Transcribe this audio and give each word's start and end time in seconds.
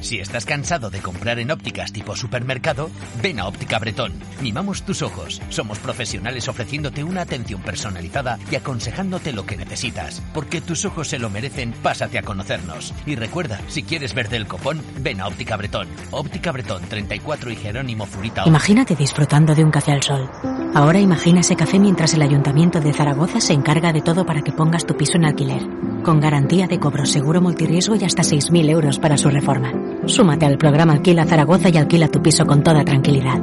Si 0.00 0.18
estás 0.18 0.44
cansado 0.44 0.90
de 0.90 1.00
comprar 1.00 1.38
en 1.38 1.50
ópticas 1.50 1.92
tipo 1.92 2.16
supermercado, 2.16 2.90
ven 3.22 3.40
a 3.40 3.46
Óptica 3.46 3.78
Bretón. 3.78 4.12
Mimamos 4.40 4.82
tus 4.82 5.02
ojos. 5.02 5.40
Somos 5.48 5.78
profesionales 5.78 6.48
ofreciéndote 6.48 7.04
una 7.04 7.22
atención 7.22 7.60
personalizada 7.62 8.38
y 8.50 8.56
aconsejándote 8.56 9.32
lo 9.32 9.46
que 9.46 9.56
necesitas. 9.56 10.22
Porque 10.32 10.60
tus 10.60 10.84
ojos 10.84 11.08
se 11.08 11.18
lo 11.18 11.30
merecen, 11.30 11.72
pásate 11.82 12.18
a 12.18 12.22
conocernos. 12.22 12.94
Y 13.06 13.16
recuerda, 13.16 13.60
si 13.68 13.82
quieres 13.82 14.14
verte 14.14 14.36
el 14.36 14.46
copón, 14.46 14.82
ven 15.00 15.20
a 15.20 15.26
Óptica 15.26 15.56
Bretón. 15.56 15.88
Óptica 16.10 16.52
Bretón 16.52 16.82
34 16.82 17.50
y 17.50 17.56
Jerónimo 17.56 18.06
Zurita. 18.06 18.44
Imagínate 18.46 18.94
disfrutando 18.94 19.54
de 19.54 19.64
un 19.64 19.70
café 19.70 19.92
al 19.92 20.02
sol. 20.02 20.30
Ahora 20.74 20.98
imagina 21.00 21.40
ese 21.40 21.56
café 21.56 21.78
mientras 21.78 22.12
el 22.14 22.22
Ayuntamiento 22.22 22.80
de 22.80 22.92
Zaragoza 22.92 23.40
se 23.40 23.52
encarga 23.54 23.92
de 23.92 24.02
todo 24.02 24.26
para 24.26 24.42
que 24.42 24.50
pongas 24.52 24.86
tu 24.86 24.96
piso 24.96 25.16
en 25.16 25.24
alquiler. 25.24 25.62
Con 26.02 26.20
garantía 26.20 26.66
de 26.66 26.78
cobro 26.78 27.06
seguro 27.06 27.40
multirriesgo 27.40 27.96
y 27.96 28.04
hasta 28.04 28.22
6.000 28.22 28.68
euros 28.70 28.98
para 28.98 29.16
su 29.16 29.30
reforma. 29.30 29.72
Súmate 30.06 30.44
al 30.46 30.58
programa 30.58 30.92
Alquila 30.92 31.24
Zaragoza 31.24 31.70
y 31.70 31.78
alquila 31.78 32.08
tu 32.08 32.22
piso 32.22 32.46
con 32.46 32.62
toda 32.62 32.84
tranquilidad. 32.84 33.38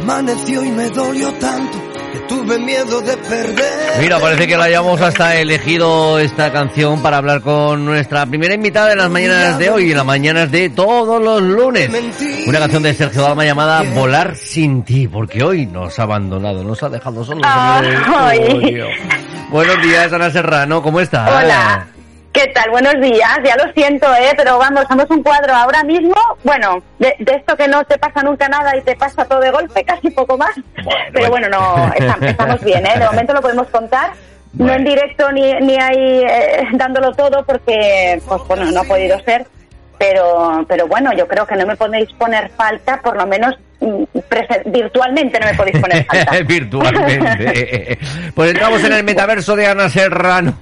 Amaneció 0.08 0.64
y 0.64 0.70
me 0.70 0.88
dolió 0.88 1.30
tanto 1.34 1.78
que 2.12 2.18
tuve 2.20 2.58
miedo 2.58 3.02
de 3.02 3.14
perder. 3.14 4.00
Mira, 4.00 4.18
parece 4.18 4.46
que 4.46 4.56
la 4.56 4.64
hayamos 4.64 4.98
hasta 5.02 5.36
elegido 5.36 6.18
esta 6.18 6.50
canción 6.50 7.02
para 7.02 7.18
hablar 7.18 7.42
con 7.42 7.84
nuestra 7.84 8.24
primera 8.24 8.54
invitada 8.54 8.92
en 8.92 8.98
las 8.98 9.10
mañanas 9.10 9.58
de 9.58 9.68
hoy 9.68 9.88
y 9.88 9.90
en 9.90 9.98
las 9.98 10.06
mañanas 10.06 10.50
de 10.50 10.70
todos 10.70 11.22
los 11.22 11.42
lunes. 11.42 11.90
Una 12.46 12.58
canción 12.58 12.82
de 12.84 12.94
Sergio 12.94 13.20
Dalma 13.20 13.44
llamada 13.44 13.82
Volar 13.82 14.34
sin 14.34 14.82
ti, 14.82 15.06
porque 15.06 15.44
hoy 15.44 15.66
nos 15.66 15.98
ha 15.98 16.04
abandonado, 16.04 16.64
nos 16.64 16.82
ha 16.82 16.88
dejado 16.88 17.22
solos. 17.22 17.44
Ay. 17.46 18.80
Buenos 19.50 19.82
días, 19.82 20.10
Ana 20.10 20.30
Serrano, 20.30 20.82
¿cómo 20.82 21.00
estás? 21.00 21.28
Hola. 21.28 21.86
¿Qué 22.32 22.46
tal? 22.48 22.70
Buenos 22.70 23.00
días. 23.00 23.38
Ya 23.44 23.56
lo 23.56 23.72
siento, 23.72 24.06
¿eh? 24.14 24.32
Pero 24.36 24.58
vamos, 24.58 24.84
somos 24.88 25.06
un 25.10 25.22
cuadro 25.22 25.54
ahora 25.54 25.82
mismo. 25.82 26.14
Bueno, 26.44 26.82
de, 26.98 27.14
de 27.18 27.32
esto 27.32 27.56
que 27.56 27.66
no 27.66 27.84
te 27.84 27.98
pasa 27.98 28.22
nunca 28.22 28.48
nada 28.48 28.76
y 28.76 28.82
te 28.82 28.96
pasa 28.96 29.24
todo 29.24 29.40
de 29.40 29.50
golpe, 29.50 29.84
casi 29.86 30.10
poco 30.10 30.36
más. 30.36 30.54
Pero 31.12 31.30
bueno, 31.30 31.48
no, 31.48 31.90
estamos, 31.94 32.62
bien, 32.62 32.86
¿eh? 32.86 32.98
De 32.98 33.06
momento 33.06 33.32
lo 33.32 33.40
podemos 33.40 33.66
contar. 33.68 34.12
No 34.52 34.72
en 34.72 34.84
directo 34.84 35.30
ni, 35.32 35.52
ni 35.60 35.76
ahí 35.76 36.24
eh, 36.24 36.68
dándolo 36.72 37.12
todo 37.12 37.44
porque, 37.44 38.20
pues 38.26 38.42
bueno, 38.48 38.70
no 38.70 38.80
ha 38.80 38.84
podido 38.84 39.18
ser. 39.20 39.46
Pero, 39.98 40.64
pero 40.68 40.86
bueno, 40.86 41.12
yo 41.12 41.26
creo 41.26 41.46
que 41.46 41.56
no 41.56 41.66
me 41.66 41.76
podéis 41.76 42.08
poner 42.12 42.48
falta, 42.56 43.00
por 43.02 43.16
lo 43.16 43.26
menos 43.26 43.54
mm, 43.80 44.04
virtualmente 44.66 45.40
no 45.40 45.46
me 45.46 45.54
podéis 45.54 45.78
poner 45.78 46.04
falta. 46.06 46.38
Virtualmente. 46.46 47.98
pues 48.34 48.50
entramos 48.52 48.84
en 48.84 48.92
el 48.92 49.02
metaverso 49.04 49.56
de 49.56 49.66
Ana 49.66 49.88
Serrano. 49.88 50.54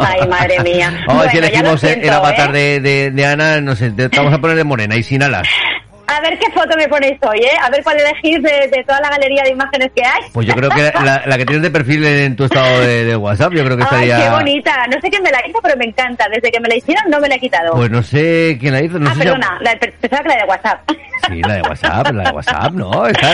Ay, 0.00 0.28
madre 0.28 0.60
mía. 0.60 0.92
Vamos 1.06 1.24
si 1.30 1.38
Bueno, 1.38 1.40
lo 1.40 1.46
elegimos 1.46 1.84
el- 1.84 2.10
avatar 2.10 2.50
¿eh? 2.50 2.52
de, 2.52 2.80
de, 2.80 3.10
de 3.12 3.26
Ana, 3.26 3.60
no 3.62 3.74
sé, 3.74 3.90
te 3.92 4.08
vamos 4.08 4.34
a 4.34 4.38
poner 4.38 4.56
de 4.56 4.64
morena 4.64 4.94
y 4.96 5.02
sin 5.02 5.22
alas. 5.22 5.48
A 6.10 6.20
ver 6.20 6.38
qué 6.38 6.50
foto 6.52 6.76
me 6.76 6.88
ponéis 6.88 7.18
hoy, 7.22 7.38
¿eh? 7.40 7.56
A 7.62 7.70
ver 7.70 7.82
cuál 7.84 7.98
elegís 8.00 8.42
de, 8.42 8.68
de 8.74 8.84
toda 8.84 9.00
la 9.00 9.10
galería 9.10 9.42
de 9.44 9.50
imágenes 9.50 9.90
que 9.94 10.02
hay. 10.04 10.22
Pues 10.32 10.46
yo 10.46 10.54
creo 10.54 10.70
que 10.70 10.82
la, 11.04 11.22
la 11.26 11.38
que 11.38 11.44
tienes 11.46 11.62
de 11.62 11.70
perfil 11.70 12.04
en 12.04 12.36
tu 12.36 12.44
estado 12.44 12.80
de, 12.80 13.04
de 13.04 13.16
WhatsApp, 13.16 13.52
yo 13.52 13.64
creo 13.64 13.76
que 13.76 13.84
Ay, 13.84 14.08
estaría... 14.10 14.24
qué 14.24 14.30
bonita. 14.36 14.86
No 14.88 15.00
sé 15.00 15.08
quién 15.10 15.22
me 15.22 15.30
la 15.30 15.40
hizo, 15.46 15.58
pero 15.62 15.76
me 15.76 15.84
encanta. 15.84 16.26
Desde 16.32 16.50
que 16.50 16.60
me 16.60 16.68
la 16.68 16.76
hicieron 16.76 17.04
no 17.10 17.20
me 17.20 17.28
la 17.28 17.36
he 17.36 17.40
quitado. 17.40 17.72
Pues 17.74 17.90
no 17.90 18.02
sé 18.02 18.56
quién 18.60 18.72
la 18.72 18.82
hizo, 18.82 18.98
no 18.98 19.08
ah, 19.08 19.14
sé 19.14 19.20
si- 19.20 19.24
perdona, 19.26 19.58
la, 19.60 19.76
pensaba 19.78 20.22
que 20.22 20.28
la 20.28 20.36
de 20.36 20.44
WhatsApp. 20.44 20.90
Sí, 21.28 21.42
la 21.42 21.54
de 21.54 21.62
WhatsApp, 21.62 22.10
la 22.12 22.22
de 22.24 22.30
WhatsApp, 22.30 22.72
¿no? 22.72 23.06
Esa, 23.06 23.32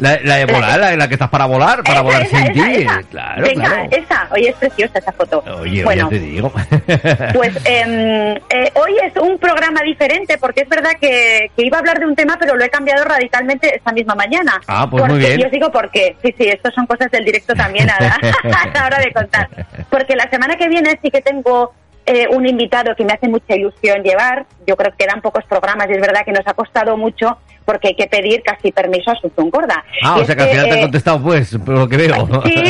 la, 0.00 0.18
la 0.22 0.36
de 0.36 0.46
volar, 0.46 0.80
la, 0.80 0.96
la 0.96 1.08
que 1.08 1.14
estás 1.14 1.28
para 1.28 1.46
volar, 1.46 1.82
para 1.82 1.94
Esa, 2.00 2.02
volar 2.02 2.22
esa, 2.22 2.36
sin 2.38 2.52
ti. 2.52 2.86
Claro, 3.10 3.42
Venga, 3.42 3.64
claro. 3.64 3.88
esa. 3.92 4.28
Oye, 4.32 4.48
es 4.48 4.56
preciosa 4.56 4.98
esa 4.98 5.12
foto. 5.12 5.42
Oye, 5.60 5.84
bueno, 5.84 6.04
ya 6.04 6.08
te 6.10 6.18
digo. 6.18 6.52
Pues 7.34 7.56
em, 7.64 8.36
eh, 8.50 8.72
hoy 8.74 8.96
es 9.04 9.16
un 9.16 9.38
programa 9.38 9.80
diferente 9.82 10.36
porque 10.38 10.62
es 10.62 10.68
verdad 10.68 10.92
que, 11.00 11.50
que 11.56 11.64
iba 11.66 11.76
a 11.76 11.80
hablar 11.80 11.98
de 11.98 12.06
un 12.06 12.14
tema, 12.16 12.36
pero 12.38 12.56
lo 12.56 12.64
he 12.64 12.70
cambiado 12.70 13.04
radicalmente 13.04 13.74
esta 13.76 13.92
misma 13.92 14.14
mañana. 14.14 14.60
Ah, 14.66 14.86
pues 14.90 15.02
muy 15.04 15.12
Porque- 15.14 15.26
bien. 15.28 15.40
Y 15.40 15.44
os 15.44 15.50
digo 15.50 15.70
por 15.70 15.90
qué. 15.90 16.16
Sí, 16.22 16.34
sí, 16.38 16.48
esto 16.48 16.70
son 16.72 16.86
cosas 16.86 17.10
del 17.10 17.24
directo 17.24 17.54
también 17.54 17.88
a 17.90 17.96
la, 18.00 18.14
a 18.62 18.66
la 18.74 18.86
hora 18.86 18.98
de 18.98 19.12
contar. 19.12 19.48
Porque 19.90 20.16
la 20.16 20.28
semana 20.30 20.56
que 20.56 20.68
viene 20.68 20.98
sí 21.02 21.10
que 21.10 21.20
tengo 21.20 21.72
eh, 22.06 22.26
un 22.30 22.46
invitado 22.46 22.94
que 22.96 23.04
me 23.04 23.12
hace 23.12 23.28
mucha 23.28 23.54
ilusión 23.54 24.02
llevar. 24.02 24.46
Yo 24.66 24.76
creo 24.76 24.90
que 24.92 25.04
quedan 25.04 25.20
pocos 25.20 25.44
programas 25.44 25.88
y 25.88 25.92
es 25.92 26.00
verdad 26.00 26.24
que 26.24 26.32
nos 26.32 26.46
ha 26.46 26.54
costado 26.54 26.96
mucho 26.96 27.38
porque 27.64 27.88
hay 27.88 27.94
que 27.94 28.06
pedir 28.06 28.42
casi 28.42 28.72
permiso 28.72 29.10
a 29.10 29.14
Susun 29.16 29.50
Gorda. 29.50 29.84
Ah, 30.02 30.16
Y 30.18 30.22
o 30.22 30.24
sea 30.24 30.34
que 30.34 30.42
al 30.42 30.48
final 30.50 30.64
te 30.66 30.72
han 30.72 30.78
eh, 30.78 30.82
contestado, 30.82 31.22
pues, 31.22 31.56
por 31.64 31.74
lo 31.78 31.88
que 31.88 31.96
veo. 31.96 32.28
Sí, 32.44 32.64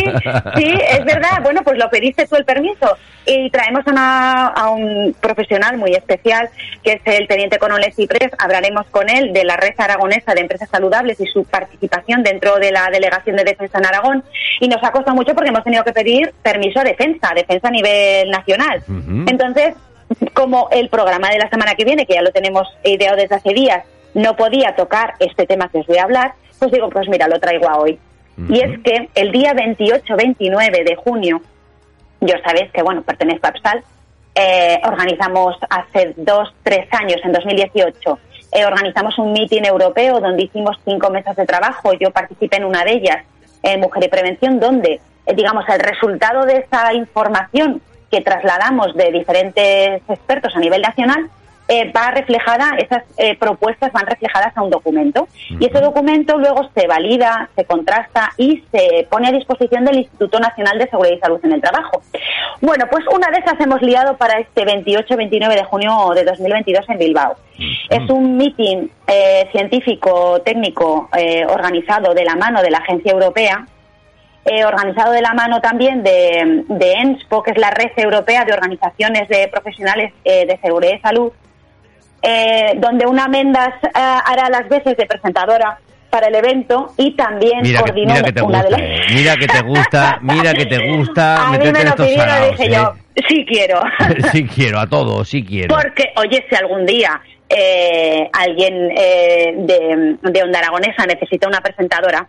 sí, 0.56 0.75
es 0.91 1.05
verdad. 1.05 1.41
Bueno, 1.43 1.62
pues 1.62 1.78
lo 1.78 1.89
pediste 1.89 2.27
tú 2.27 2.37
el 2.37 2.45
permiso. 2.45 2.97
Y 3.27 3.49
traemos 3.50 3.87
a, 3.87 3.91
una- 3.91 4.47
a 4.49 4.71
un 4.71 5.15
profesional 5.21 5.77
muy 5.79 5.93
especial, 5.95 6.49
que 6.83 6.93
es 6.95 7.00
el 7.05 7.27
teniente 7.29 7.59
coronel 7.59 7.93
Ciprés. 7.95 8.31
Hablaremos 8.39 8.87
con 8.91 9.09
él 9.09 9.33
de 9.33 9.45
la 9.45 9.56
red 9.56 9.75
aragonesa 9.79 10.34
de 10.34 10.41
empresas 10.43 10.69
saludables 10.71 11.19
y 11.21 11.27
su 11.27 11.45
participación 11.45 12.23
dentro 12.23 12.56
de 12.56 12.73
la 12.73 12.91
delegación 12.91 13.37
de 13.37 13.45
defensa 13.45 13.79
en 13.79 13.87
Aragón. 13.87 14.25
Y 14.61 14.69
nos 14.69 14.83
ha 14.83 14.91
costado 14.93 15.15
mucho 15.17 15.34
porque 15.34 15.50
hemos 15.50 15.65
tenido 15.65 15.84
que 15.84 15.93
pedir 15.93 16.34
permiso 16.43 16.81
a 16.81 16.84
defensa, 16.84 17.31
defensa 17.34 17.69
a 17.69 17.71
nivel 17.71 18.31
nacional. 18.31 18.83
Entonces, 19.27 19.75
como 20.34 20.69
el 20.73 20.89
programa 20.89 21.31
de 21.31 21.39
la 21.39 21.49
semana 21.49 21.75
que 21.75 21.84
viene, 21.84 22.05
que 22.06 22.15
ya 22.15 22.23
lo 22.23 22.33
tenemos 22.33 22.67
ideado 22.84 23.17
desde 23.17 23.37
hace 23.37 23.55
días, 23.55 23.84
no 24.15 24.37
podía 24.37 24.75
tocar 24.75 25.15
este 25.19 25.47
tema 25.47 25.69
que 25.69 25.78
os 25.78 25.87
voy 25.87 25.98
a 25.98 26.04
hablar, 26.04 26.32
pues 26.59 26.72
digo, 26.72 26.88
pues 26.91 27.09
mira, 27.09 27.28
lo 27.28 27.41
traigo 27.41 27.69
a 27.69 27.78
hoy. 27.78 27.98
Y 28.48 28.60
es 28.60 28.78
que 28.81 29.09
el 29.15 29.32
día 29.32 29.53
28-29 29.53 30.84
de 30.84 30.97
junio, 30.97 31.43
yo 32.20 32.34
sabéis 32.43 32.70
que, 32.72 32.82
bueno, 32.82 33.03
pertenezco 33.03 33.47
a 33.47 33.50
APSAL, 33.50 33.84
eh, 34.34 34.81
organizamos 34.84 35.56
hace 35.69 36.15
dos, 36.16 36.54
tres 36.62 36.88
años, 36.93 37.20
en 37.22 37.32
2018, 37.32 38.19
eh, 38.53 38.65
organizamos 38.65 39.19
un 39.19 39.32
meeting 39.32 39.65
europeo 39.65 40.20
donde 40.20 40.44
hicimos 40.44 40.76
cinco 40.84 41.10
mesas 41.10 41.37
de 41.37 41.44
trabajo. 41.44 41.93
Yo 41.93 42.10
participé 42.10 42.56
en 42.56 42.65
una 42.65 42.84
de 42.84 42.93
ellas, 42.93 43.25
en 43.62 43.81
Mujer 43.81 44.04
y 44.04 44.09
Prevención, 44.09 44.59
donde, 44.59 45.00
eh, 45.26 45.34
digamos, 45.34 45.69
el 45.69 45.81
resultado 45.81 46.47
de 46.47 46.59
esa 46.59 46.94
información 46.94 47.82
que 48.10 48.22
trasladamos 48.22 48.94
de 48.97 49.12
diferentes 49.12 50.03
expertos 50.09 50.56
a 50.56 50.60
nivel 50.60 50.82
nacional 50.82 51.31
eh, 51.70 51.92
va 51.97 52.10
reflejada, 52.10 52.76
esas 52.78 53.04
eh, 53.16 53.36
propuestas 53.36 53.92
van 53.92 54.04
reflejadas 54.04 54.56
a 54.56 54.62
un 54.62 54.70
documento. 54.70 55.28
Y 55.48 55.66
ese 55.66 55.81
documento 55.81 56.36
luego 56.36 56.69
se 56.75 56.88
valida, 56.88 57.48
se 57.54 57.64
contrasta 57.64 58.32
y 58.36 58.64
se 58.72 59.06
pone 59.08 59.28
a 59.28 59.32
disposición 59.32 59.84
del 59.84 59.98
Instituto 59.98 60.40
Nacional 60.40 60.78
de 60.78 60.88
Seguridad 60.88 61.17
y 61.17 61.20
Salud 61.20 61.40
en 61.44 61.52
el 61.52 61.61
Trabajo. 61.61 62.02
Bueno, 62.61 62.87
pues 62.90 63.05
una 63.14 63.28
de 63.31 63.38
esas 63.38 63.61
hemos 63.61 63.81
liado 63.82 64.17
para 64.17 64.40
este 64.40 64.64
28-29 64.64 65.55
de 65.55 65.64
junio 65.64 66.11
de 66.14 66.25
2022 66.25 66.88
en 66.88 66.99
Bilbao. 66.99 67.37
Es 67.88 68.11
un 68.11 68.37
meeting 68.37 68.88
eh, 69.06 69.49
científico, 69.52 70.43
técnico, 70.43 71.08
eh, 71.16 71.46
organizado 71.46 72.14
de 72.14 72.25
la 72.25 72.34
mano 72.34 72.62
de 72.62 72.70
la 72.70 72.78
Agencia 72.78 73.12
Europea, 73.12 73.64
eh, 74.44 74.64
organizado 74.64 75.12
de 75.12 75.20
la 75.20 75.34
mano 75.34 75.61
también 75.61 76.02
de, 76.02 76.64
de 76.66 76.93
ENSPO, 76.93 77.43
que 77.43 77.50
es 77.52 77.58
la 77.58 77.70
Red 77.70 77.93
Europea 77.96 78.44
de 78.44 78.55
Organizaciones 78.55 79.28
de 79.28 79.49
Profesionales 79.49 80.12
eh, 80.25 80.46
de 80.46 80.58
Seguridad 80.58 80.94
y 80.96 81.00
Salud, 81.00 81.32
eh, 82.22 82.72
donde 82.76 83.06
una 83.06 83.28
Mendas 83.28 83.75
eh, 83.84 83.88
hará 83.94 84.49
las 84.50 84.69
veces 84.69 84.96
de 84.96 85.06
presentadora 85.06 85.78
para 86.11 86.26
el 86.26 86.34
evento 86.34 86.93
y 86.96 87.14
también 87.14 87.61
Mira 87.62 87.78
que, 87.78 87.84
coordinó 87.84 88.14
mira 88.14 88.25
que 88.25 88.32
te 88.32 88.43
una 88.43 88.62
gusta, 88.62 88.76
de 88.76 88.82
las... 88.82 88.90
eh. 88.90 89.14
mira 89.14 89.37
que 89.37 89.46
te 89.46 89.62
gusta, 89.62 90.19
mira 90.22 90.52
que 90.52 90.67
te 90.67 90.88
gusta 90.96 91.46
A 91.46 91.50
mí 91.52 91.58
me 91.58 91.84
lo 91.84 91.94
pidieron 91.94 92.08
y 92.12 92.17
saraos, 92.19 92.50
dije 92.58 92.64
¿eh? 92.67 92.72
yo, 92.75 92.94
sí 93.28 93.46
quiero. 93.46 93.82
sí 94.32 94.44
quiero, 94.46 94.81
a 94.81 94.87
todos, 94.88 95.28
sí 95.28 95.44
quiero. 95.44 95.75
Porque, 95.76 96.12
oye, 96.17 96.44
si 96.49 96.56
algún 96.56 96.84
día 96.84 97.20
eh, 97.49 98.28
alguien 98.32 98.90
eh, 98.96 99.55
de, 99.56 100.16
de 100.20 100.43
Onda 100.43 100.58
Aragonesa 100.58 101.06
necesita 101.06 101.46
una 101.49 101.61
presentadora, 101.61 102.26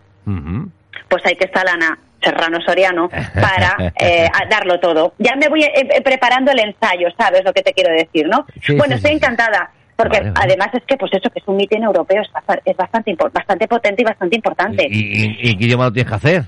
pues 1.08 1.26
hay 1.26 1.34
que 1.34 1.46
estar 1.46 1.68
Ana. 1.68 1.98
Serrano 2.22 2.58
Soriano 2.64 3.08
para 3.08 3.92
eh, 4.00 4.28
darlo 4.48 4.78
todo. 4.78 5.14
Ya 5.18 5.34
me 5.34 5.48
voy 5.48 5.64
eh, 5.64 6.00
preparando 6.02 6.52
el 6.52 6.60
ensayo, 6.60 7.08
¿sabes 7.18 7.42
lo 7.44 7.52
que 7.52 7.62
te 7.62 7.72
quiero 7.72 7.92
decir, 7.92 8.28
no? 8.28 8.46
bueno, 8.76 8.94
estoy 8.94 9.12
encantada. 9.12 9.72
Porque 10.02 10.32
además 10.34 10.68
es 10.72 10.82
que, 10.86 10.96
pues 10.96 11.12
eso, 11.12 11.30
que 11.30 11.38
es 11.38 11.48
un 11.48 11.56
mitin 11.56 11.84
europeo, 11.84 12.22
es 12.22 12.32
bastante, 12.32 12.70
es 12.70 12.76
bastante, 12.76 13.16
bastante 13.32 13.68
potente 13.68 14.02
y 14.02 14.04
bastante 14.04 14.36
importante. 14.36 14.86
¿Y, 14.90 15.50
y, 15.50 15.56
qué 15.56 15.64
idioma 15.64 15.84
lo 15.84 15.92
tienes 15.92 16.10
que 16.10 16.16
hacer? 16.16 16.44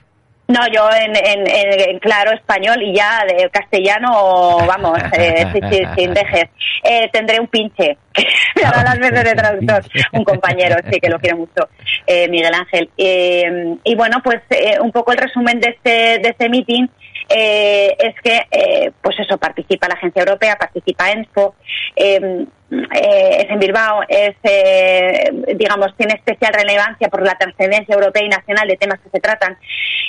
No, 0.47 0.61
yo 0.71 0.87
en, 0.93 1.17
en, 1.17 1.99
claro 2.01 2.33
español 2.33 2.83
y 2.83 2.95
ya 2.95 3.23
de 3.27 3.49
castellano, 3.49 4.59
vamos, 4.67 4.99
eh, 5.19 5.47
sin, 5.97 6.13
dejes. 6.13 6.45
Eh, 6.83 7.09
tendré 7.11 7.41
un 7.41 7.47
pinche, 7.47 7.97
me 8.57 8.63
hará 8.63 8.83
las 8.83 8.99
veces 8.99 9.25
de 9.25 9.35
traductor, 9.35 9.83
un 10.13 10.25
compañero, 10.25 10.77
sí, 10.91 11.01
que 11.01 11.09
lo 11.09 11.19
quiero 11.19 11.39
mucho, 11.39 11.69
eh, 12.07 12.29
Miguel 12.29 12.53
Ángel. 12.53 12.91
Eh, 12.99 13.77
y 13.85 13.95
bueno, 13.95 14.19
pues 14.23 14.43
un 14.83 14.93
poco 14.93 15.13
el 15.13 15.19
resumen 15.19 15.61
de 15.61 15.71
este, 15.71 16.19
de 16.19 16.29
este 16.29 16.51
meeting 16.51 16.89
es 17.29 18.15
que, 18.23 18.93
pues 19.01 19.19
eso, 19.19 19.39
participa 19.39 19.89
la 19.89 19.95
Agencia 19.95 20.21
Europea, 20.21 20.57
participa 20.57 21.11
ENSPO, 21.11 21.55
eh, 22.93 23.45
es 23.45 23.51
en 23.51 23.59
Bilbao, 23.59 24.03
es, 24.09 24.35
eh, 24.43 25.31
digamos, 25.55 25.95
tiene 25.97 26.15
especial 26.15 26.53
relevancia 26.55 27.09
por 27.09 27.23
la 27.23 27.37
trascendencia 27.37 27.95
europea 27.95 28.25
y 28.25 28.29
nacional 28.29 28.67
de 28.67 28.77
temas 28.77 29.01
que 29.01 29.11
se 29.11 29.21
tratan. 29.21 29.57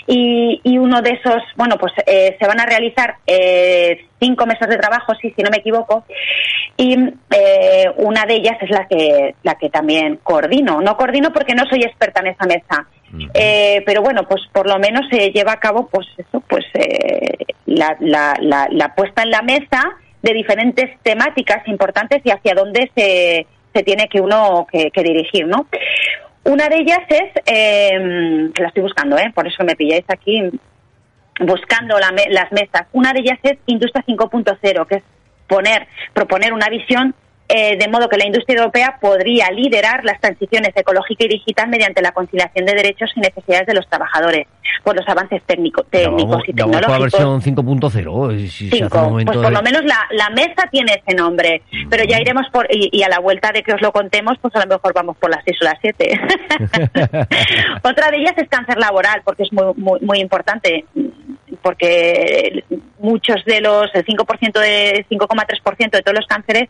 Y, 0.08 0.78
uno 0.78 1.02
de 1.02 1.12
esos, 1.12 1.42
bueno, 1.56 1.78
pues 1.78 1.94
eh, 2.06 2.38
se 2.40 2.48
van 2.48 2.60
a 2.60 2.66
realizar 2.66 3.16
cinco 4.20 4.46
meses 4.46 4.68
de 4.68 4.78
trabajo, 4.78 5.14
sí, 5.20 5.34
si 5.36 5.42
no 5.42 5.50
me 5.50 5.58
equivoco, 5.58 6.06
y 6.78 6.96
una 7.98 8.26
de 8.26 8.36
ellas 8.36 8.58
es 8.62 8.70
la 8.70 8.88
que, 8.88 9.36
la 9.44 9.56
que 9.56 9.70
también 9.70 10.18
coordino. 10.18 10.82
No 10.82 10.96
coordino 10.96 11.32
porque 11.34 11.56
no 11.56 11.66
soy 11.66 11.84
experta 11.84 12.22
en 12.22 12.28
esa 12.28 12.46
mesa, 12.46 12.88
pero 13.34 14.02
bueno, 14.02 14.24
pues 14.28 14.42
por 14.52 14.68
lo 14.68 14.78
menos 14.80 15.02
se 15.10 15.32
lleva 15.32 15.54
a 15.54 15.60
cabo, 15.60 15.88
pues 15.88 16.08
eso, 16.18 16.42
pues 16.42 16.66
la, 17.66 17.96
la, 18.00 18.36
la, 18.40 18.68
la 18.72 18.96
puesta 18.96 19.24
en 19.24 19.32
la 19.32 19.42
mesa 19.42 19.98
de 20.26 20.34
diferentes 20.34 21.00
temáticas 21.04 21.68
importantes 21.68 22.22
y 22.24 22.32
hacia 22.32 22.56
dónde 22.56 22.90
se, 22.96 23.46
se 23.72 23.84
tiene 23.84 24.08
que 24.08 24.20
uno 24.22 24.66
que, 24.72 24.90
dirigir, 25.04 25.46
¿no? 25.46 25.68
Una 26.46 26.68
de 26.68 26.78
ellas 26.78 27.02
es, 27.10 27.32
eh, 27.46 28.50
la 28.60 28.68
estoy 28.68 28.84
buscando, 28.84 29.18
¿eh? 29.18 29.32
por 29.36 29.48
eso 29.48 29.64
me 29.64 29.76
pilláis 29.76 30.06
aquí 30.08 30.42
buscando 31.40 31.98
las 32.00 32.52
mesas. 32.52 32.88
Una 32.94 33.14
de 33.14 33.20
ellas 33.20 33.40
es 33.44 33.58
Industria 33.68 34.04
5.0, 34.08 34.88
que 34.88 34.96
es 34.96 35.04
poner, 35.48 35.88
proponer 36.14 36.54
una 36.54 36.70
visión 36.70 37.14
eh, 37.48 37.78
de 37.78 37.88
modo 37.88 38.10
que 38.10 38.18
la 38.18 38.26
industria 38.26 38.58
europea 38.58 38.98
podría 39.00 39.52
liderar 39.52 40.04
las 40.04 40.20
transiciones 40.20 40.72
ecológica 40.76 41.26
y 41.26 41.28
digital 41.28 41.70
mediante 41.70 42.02
la 42.02 42.12
conciliación 42.12 42.66
de 42.66 42.74
derechos 42.74 43.12
y 43.16 43.20
necesidades 43.20 43.68
de 43.68 43.76
los 43.76 43.88
trabajadores 43.88 44.48
por 44.84 44.96
los 44.96 45.08
avances 45.08 45.44
técnico, 45.46 45.84
técnicos 45.84 46.42
y 46.48 46.54
tecnológicos. 46.54 46.92
la 46.92 47.00
versión 47.00 47.42
5.0. 47.42 49.26
pues 49.26 49.38
por 49.38 49.52
lo 49.52 49.62
menos 49.62 49.86
la, 49.86 50.08
la, 50.12 50.30
mesa 50.32 50.68
tiene 50.72 50.94
ese 51.06 51.16
nombre, 51.16 51.62
pero 51.90 52.04
ya 52.04 52.20
iremos 52.20 52.48
por, 52.52 52.68
y, 52.70 53.04
a 53.04 53.10
la 53.10 53.20
vuelta 53.20 53.52
de 53.52 53.62
que 53.62 53.74
os 53.74 53.82
lo 53.82 53.92
contemos, 53.92 54.38
pues 54.42 54.56
a 54.56 54.60
lo 54.62 54.68
mejor 54.68 54.94
vamos 54.94 55.16
por 55.18 55.30
las 55.30 55.44
6 55.46 55.58
o 55.62 55.66
las 55.66 55.78
7. 55.82 56.20
Otra 57.84 58.10
de 58.10 58.18
ellas 58.18 58.34
es 58.38 58.50
cáncer 58.50 58.78
laboral, 58.78 59.22
porque 59.24 59.44
es 59.44 59.54
muy, 59.54 59.74
muy, 59.76 60.00
muy 60.02 60.20
importante, 60.20 60.86
porque 61.62 62.64
muchos 63.00 63.46
de 63.46 63.62
los, 63.62 63.94
el 63.94 64.04
5% 64.04 64.60
de 64.60 65.06
5,3% 65.10 65.92
de 65.92 66.02
todos 66.02 66.16
los 66.16 66.26
cánceres 66.26 66.70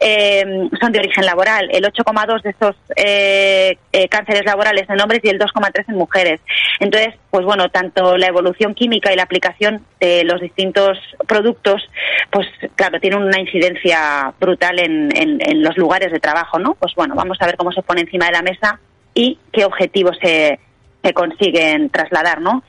eh, 0.00 0.68
son 0.80 0.92
de 0.92 0.98
origen 0.98 1.26
laboral. 1.26 1.68
El 1.70 1.84
8,2 1.84 2.42
de 2.42 2.50
estos 2.50 2.74
eh, 2.96 3.76
eh, 3.92 4.08
cánceres 4.08 4.44
laborales 4.46 4.88
en 4.88 5.00
hombres 5.00 5.20
y 5.22 5.28
el 5.28 5.38
2,3 5.38 5.84
en 5.88 5.94
mujeres. 5.94 6.40
Entonces, 6.80 7.14
pues 7.30 7.44
bueno, 7.44 7.68
tanto 7.68 8.16
la 8.16 8.26
evolución 8.26 8.74
química 8.74 9.12
y 9.12 9.16
la 9.16 9.24
aplicación 9.24 9.84
de 10.00 10.24
los 10.24 10.40
distintos 10.40 10.98
productos, 11.28 11.82
pues 12.30 12.46
claro, 12.76 12.98
tienen 12.98 13.22
una 13.22 13.38
incidencia 13.38 14.32
brutal 14.40 14.78
en, 14.80 15.10
en, 15.14 15.62
los 15.62 15.76
lugares 15.76 16.10
de 16.10 16.18
trabajo, 16.18 16.58
¿no? 16.58 16.74
Pues 16.74 16.94
bueno, 16.94 17.14
vamos 17.14 17.36
a 17.40 17.46
ver 17.46 17.56
cómo 17.56 17.70
se 17.70 17.82
pone 17.82 18.00
encima 18.00 18.26
de 18.26 18.32
la 18.32 18.42
mesa 18.42 18.80
y 19.12 19.38
qué 19.52 19.66
objetivos 19.66 20.16
se, 20.22 20.58
se 21.02 21.12
consiguen 21.12 21.90
trasladar, 21.90 22.40
¿no? 22.40 22.62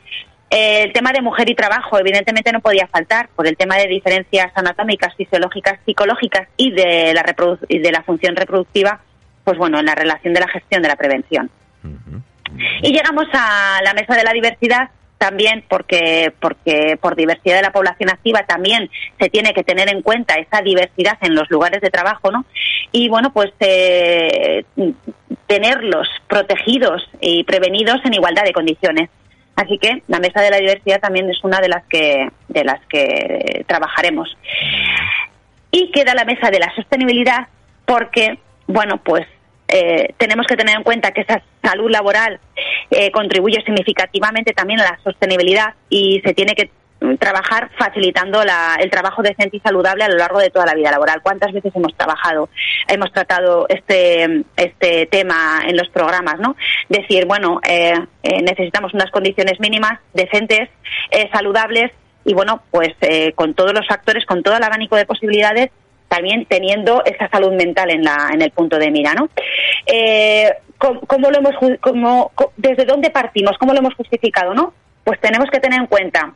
El 0.52 0.92
tema 0.92 1.14
de 1.14 1.22
mujer 1.22 1.50
y 1.50 1.56
trabajo, 1.56 1.98
evidentemente, 1.98 2.52
no 2.52 2.60
podía 2.60 2.86
faltar 2.88 3.30
por 3.30 3.48
el 3.48 3.56
tema 3.56 3.78
de 3.78 3.88
diferencias 3.88 4.52
anatómicas, 4.54 5.16
fisiológicas, 5.16 5.80
psicológicas 5.86 6.50
y 6.58 6.72
de 6.72 7.14
la, 7.14 7.24
y 7.70 7.80
de 7.80 7.92
la 7.92 8.04
función 8.04 8.36
reproductiva, 8.36 9.00
pues 9.46 9.58
bueno, 9.58 9.80
en 9.80 9.86
la 9.86 9.96
relación 9.96 10.34
de 10.34 10.42
la 10.42 10.50
gestión 10.50 10.82
de 10.82 10.90
la 10.90 10.98
prevención. 10.98 11.50
Y 12.82 12.92
llegamos 12.92 13.28
a 13.34 13.80
la 13.82 13.94
mesa 13.94 14.14
de 14.16 14.24
la 14.24 14.34
diversidad 14.34 14.90
también 15.18 15.64
porque 15.70 16.34
porque 16.40 16.98
por 17.00 17.16
diversidad 17.16 17.58
de 17.58 17.62
la 17.62 17.72
población 17.72 18.10
activa 18.10 18.44
también 18.48 18.90
se 19.20 19.30
tiene 19.30 19.54
que 19.54 19.64
tener 19.64 19.88
en 19.88 20.02
cuenta 20.02 20.34
esa 20.34 20.64
diversidad 20.64 21.18
en 21.22 21.36
los 21.36 21.50
lugares 21.52 21.80
de 21.80 21.92
trabajo, 21.92 22.32
¿no? 22.32 22.44
Y 22.92 23.08
bueno, 23.08 23.32
pues 23.32 23.52
eh, 23.60 24.66
tenerlos 25.46 26.08
protegidos 26.28 27.08
y 27.22 27.44
prevenidos 27.44 27.98
en 28.04 28.16
igualdad 28.16 28.44
de 28.44 28.52
condiciones. 28.52 29.10
Así 29.62 29.78
que 29.78 30.02
la 30.08 30.20
mesa 30.20 30.42
de 30.42 30.50
la 30.50 30.58
diversidad 30.58 31.00
también 31.00 31.30
es 31.30 31.44
una 31.44 31.60
de 31.60 31.70
las 31.70 31.84
que 31.86 32.30
de 32.48 32.64
las 32.64 32.80
que 32.88 33.64
trabajaremos. 33.68 34.36
Y 35.72 35.92
queda 35.92 36.16
la 36.16 36.26
mesa 36.26 36.50
de 36.50 36.60
la 36.60 36.74
sostenibilidad 36.76 37.48
porque, 37.86 38.40
bueno, 38.66 38.98
pues 38.98 39.28
eh, 39.68 40.14
tenemos 40.18 40.48
que 40.48 40.58
tener 40.58 40.76
en 40.76 40.84
cuenta 40.84 41.12
que 41.12 41.22
esa 41.22 41.44
salud 41.64 41.92
laboral 41.92 42.40
eh, 42.90 43.12
contribuye 43.12 43.62
significativamente 43.64 44.52
también 44.54 44.82
a 44.82 44.84
la 44.84 45.00
sostenibilidad 45.04 45.76
y 45.90 46.22
se 46.26 46.34
tiene 46.34 46.56
que 46.56 46.72
trabajar 47.20 47.72
facilitando 47.78 48.42
el 48.42 48.92
trabajo 48.92 49.24
decente 49.24 49.58
y 49.58 49.60
saludable 49.60 50.04
a 50.04 50.10
lo 50.10 50.18
largo 50.18 50.40
de 50.40 50.52
toda 50.52 50.68
la 50.68 50.76
vida 50.76 50.92
laboral. 50.92 51.22
¿Cuántas 51.24 51.52
veces 51.52 51.76
hemos 51.76 51.96
trabajado, 51.98 52.50
hemos 52.88 53.12
tratado 53.12 53.66
este, 53.70 54.44
este 54.56 55.08
tema 55.08 55.62
en 55.66 55.78
los 55.78 55.90
programas, 55.90 56.40
no? 56.40 56.56
Decir, 56.90 57.26
bueno, 57.26 57.60
eh, 57.68 57.94
eh, 58.22 58.42
necesitamos 58.44 58.94
unas 58.94 59.10
condiciones 59.10 59.60
mínimas, 59.60 60.00
decentes, 60.14 60.70
eh, 61.10 61.30
saludables 61.34 61.92
y, 62.24 62.36
bueno, 62.36 62.62
pues 62.70 62.90
con 63.36 63.56
todos 63.56 63.74
los 63.74 63.88
factores, 63.88 64.26
con 64.26 64.44
todo 64.44 64.58
el 64.58 64.64
abanico 64.64 64.96
de 64.96 65.06
posibilidades, 65.06 65.72
también 66.08 66.46
teniendo 66.46 67.04
esa 67.04 67.28
salud 67.30 67.54
mental 67.54 67.90
en, 67.90 68.04
la, 68.04 68.30
en 68.32 68.44
el 68.44 68.52
punto 68.52 68.78
de 68.78 68.92
mira, 68.92 69.16
¿no? 69.16 69.28
¿cómo, 70.78 71.32
lo 71.32 71.38
hemos, 71.40 71.56
cómo, 71.80 72.32
¿Desde 72.58 72.86
dónde 72.86 73.10
partimos? 73.10 73.58
¿Cómo 73.58 73.74
lo 73.74 73.80
hemos 73.80 73.96
justificado, 73.96 74.54
no? 74.54 74.74
Pues 75.04 75.20
tenemos 75.20 75.50
que 75.50 75.60
tener 75.60 75.80
en 75.80 75.88
cuenta 75.88 76.36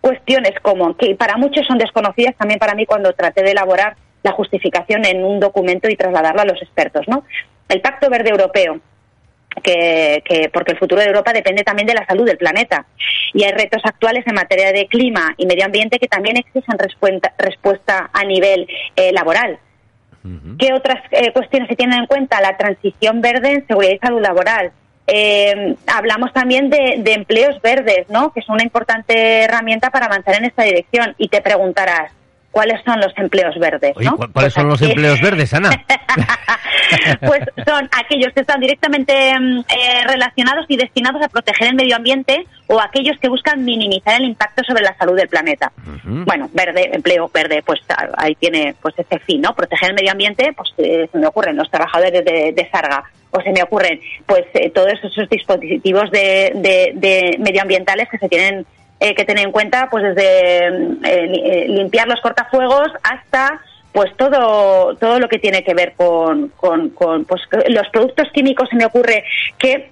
cuestiones 0.00 0.52
como 0.62 0.96
que 0.96 1.14
para 1.14 1.36
muchos 1.36 1.66
son 1.66 1.78
desconocidas 1.78 2.34
también 2.36 2.58
para 2.58 2.74
mí 2.74 2.86
cuando 2.86 3.12
traté 3.12 3.42
de 3.42 3.52
elaborar 3.52 3.96
la 4.22 4.32
justificación 4.32 5.04
en 5.04 5.24
un 5.24 5.40
documento 5.40 5.88
y 5.88 5.96
trasladarlo 5.96 6.42
a 6.42 6.44
los 6.44 6.60
expertos, 6.62 7.06
¿no? 7.08 7.24
El 7.68 7.80
Pacto 7.80 8.10
Verde 8.10 8.30
Europeo, 8.30 8.80
que, 9.62 10.22
que, 10.24 10.50
porque 10.52 10.72
el 10.72 10.78
futuro 10.78 11.00
de 11.00 11.08
Europa 11.08 11.32
depende 11.32 11.62
también 11.62 11.86
de 11.86 11.94
la 11.94 12.06
salud 12.06 12.24
del 12.24 12.38
planeta. 12.38 12.86
Y 13.34 13.44
hay 13.44 13.52
retos 13.52 13.82
actuales 13.84 14.26
en 14.26 14.34
materia 14.34 14.72
de 14.72 14.86
clima 14.86 15.34
y 15.36 15.46
medio 15.46 15.64
ambiente 15.64 15.98
que 15.98 16.08
también 16.08 16.36
exigen 16.36 16.78
respuesta, 16.78 17.32
respuesta 17.38 18.10
a 18.12 18.24
nivel 18.24 18.66
eh, 18.96 19.12
laboral. 19.12 19.58
¿Qué 20.58 20.74
otras 20.74 21.02
eh, 21.10 21.32
cuestiones 21.32 21.68
se 21.68 21.76
tienen 21.76 22.00
en 22.00 22.06
cuenta? 22.06 22.40
La 22.40 22.56
transición 22.56 23.20
verde 23.20 23.52
en 23.52 23.66
seguridad 23.66 23.94
y 23.94 23.98
salud 23.98 24.20
laboral, 24.20 24.72
eh, 25.10 25.74
hablamos 25.86 26.34
también 26.34 26.68
de, 26.68 27.02
empleos 27.06 27.60
verdes, 27.62 28.08
¿no? 28.10 28.30
Que 28.30 28.40
es 28.40 28.48
una 28.50 28.62
importante 28.62 29.44
herramienta 29.44 29.90
para 29.90 30.06
avanzar 30.06 30.36
en 30.36 30.44
esta 30.44 30.64
dirección. 30.64 31.14
Y 31.16 31.28
te 31.28 31.40
preguntarás, 31.40 32.12
¿cuáles 32.58 32.82
son 32.84 32.98
los 32.98 33.12
empleos 33.16 33.56
verdes? 33.56 33.94
¿Cuáles 33.94 34.30
pues 34.32 34.52
son 34.52 34.68
los 34.68 34.82
empleos 34.82 35.20
verdes, 35.20 35.54
Ana? 35.54 35.70
pues 37.20 37.40
son 37.64 37.88
aquellos 37.92 38.32
que 38.34 38.40
están 38.40 38.58
directamente 38.58 39.12
mm, 39.38 39.60
eh, 39.60 40.04
relacionados 40.08 40.66
y 40.66 40.76
destinados 40.76 41.22
a 41.22 41.28
proteger 41.28 41.68
el 41.68 41.76
medio 41.76 41.94
ambiente 41.94 42.46
o 42.66 42.80
aquellos 42.80 43.16
que 43.20 43.28
buscan 43.28 43.64
minimizar 43.64 44.20
el 44.20 44.26
impacto 44.26 44.64
sobre 44.64 44.82
la 44.82 44.96
salud 44.96 45.14
del 45.14 45.28
planeta. 45.28 45.70
Bueno, 46.02 46.50
verde, 46.52 46.90
empleo 46.92 47.30
verde, 47.32 47.62
pues 47.64 47.80
ahí 48.16 48.34
tiene 48.34 48.74
pues 48.82 48.94
ese 48.98 49.20
fin, 49.20 49.40
¿no? 49.40 49.54
Proteger 49.54 49.90
el 49.90 49.94
medio 49.94 50.10
ambiente, 50.10 50.52
pues 50.56 50.70
eh, 50.78 51.08
se 51.12 51.18
me 51.18 51.28
ocurren 51.28 51.56
los 51.56 51.70
trabajadores 51.70 52.24
de, 52.24 52.68
Sarga 52.72 53.04
o 53.30 53.40
se 53.40 53.52
me 53.52 53.62
ocurren 53.62 54.00
pues 54.26 54.44
eh, 54.54 54.70
todos 54.70 54.92
esos 54.92 55.28
dispositivos 55.28 56.10
de, 56.10 56.50
de, 56.94 57.36
medioambientales 57.38 58.08
que 58.08 58.18
se 58.18 58.28
tienen 58.28 58.66
eh, 59.00 59.14
que 59.14 59.24
tener 59.24 59.44
en 59.44 59.52
cuenta 59.52 59.88
pues 59.90 60.02
desde 60.02 61.68
limpiar 61.68 62.08
los 62.08 62.20
cortafuegos 62.20 62.88
hasta 63.02 63.60
pues 63.92 64.14
todo 64.16 64.96
todo 64.96 65.18
lo 65.18 65.28
que 65.28 65.38
tiene 65.38 65.64
que 65.64 65.74
ver 65.74 65.94
con, 65.96 66.48
con, 66.56 66.90
con 66.90 67.24
pues 67.24 67.42
los 67.68 67.88
productos 67.88 68.28
químicos 68.32 68.68
se 68.68 68.76
me 68.76 68.84
ocurre 68.84 69.24
que 69.58 69.90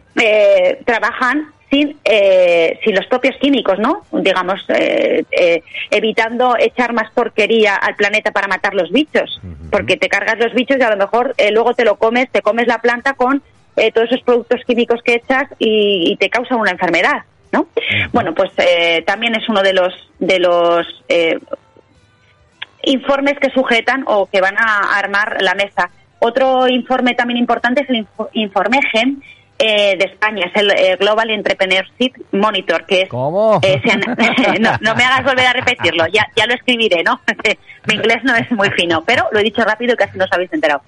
trabajan 0.84 1.52
sin, 1.70 1.96
eh, 2.04 2.78
sin 2.84 2.94
los 2.94 3.06
propios 3.06 3.36
químicos, 3.40 3.78
¿no? 3.78 4.02
Digamos, 4.12 4.64
eh, 4.68 5.24
eh, 5.30 5.62
evitando 5.90 6.56
echar 6.58 6.92
más 6.92 7.10
porquería 7.10 7.74
al 7.74 7.96
planeta 7.96 8.30
para 8.30 8.48
matar 8.48 8.74
los 8.74 8.90
bichos, 8.90 9.40
porque 9.70 9.96
te 9.96 10.08
cargas 10.08 10.38
los 10.38 10.54
bichos 10.54 10.76
y 10.78 10.82
a 10.82 10.90
lo 10.90 10.96
mejor 10.96 11.34
luego 11.52 11.74
te 11.74 11.84
lo 11.84 11.96
comes, 11.96 12.30
te 12.30 12.42
comes 12.42 12.66
la 12.66 12.80
planta 12.80 13.14
con 13.14 13.42
todos 13.92 14.10
esos 14.10 14.22
productos 14.22 14.60
químicos 14.66 15.02
que 15.02 15.14
echas 15.14 15.44
y, 15.58 16.16
te 16.18 16.30
causa 16.30 16.56
una 16.56 16.70
enfermedad. 16.70 17.24
¿No? 17.52 17.68
Bueno, 18.12 18.34
pues 18.34 18.50
eh, 18.58 19.02
también 19.06 19.34
es 19.34 19.48
uno 19.48 19.62
de 19.62 19.72
los 19.72 19.92
de 20.18 20.38
los 20.38 20.86
eh, 21.08 21.38
informes 22.84 23.38
que 23.38 23.50
sujetan 23.50 24.04
o 24.06 24.26
que 24.26 24.40
van 24.40 24.56
a 24.58 24.98
armar 24.98 25.42
la 25.42 25.54
mesa. 25.54 25.90
Otro 26.18 26.68
informe 26.68 27.14
también 27.14 27.38
importante 27.38 27.82
es 27.82 27.90
el 27.90 28.06
informe 28.32 28.80
GEM, 28.92 29.20
eh, 29.58 29.96
de 29.96 30.04
España, 30.04 30.44
es 30.52 30.60
el 30.60 30.70
eh, 30.70 30.96
Global 31.00 31.30
Entrepreneurship 31.30 32.12
Monitor, 32.32 32.84
que 32.84 33.02
es... 33.02 33.08
¿Cómo? 33.08 33.58
Eh, 33.62 33.80
no, 34.60 34.72
no, 34.82 34.94
me 34.94 35.02
hagas 35.02 35.24
volver 35.24 35.46
a 35.46 35.54
repetirlo, 35.54 36.06
ya, 36.08 36.26
ya 36.36 36.46
lo 36.46 36.52
escribiré, 36.52 37.02
¿no? 37.02 37.22
Mi 37.86 37.94
inglés 37.94 38.22
no 38.22 38.34
es 38.36 38.50
muy 38.50 38.68
fino, 38.72 39.02
pero 39.06 39.26
lo 39.32 39.38
he 39.38 39.42
dicho 39.42 39.64
rápido 39.64 39.94
y 39.94 39.96
casi 39.96 40.18
no 40.18 40.24
os 40.24 40.32
habéis 40.32 40.52
enterado. 40.52 40.82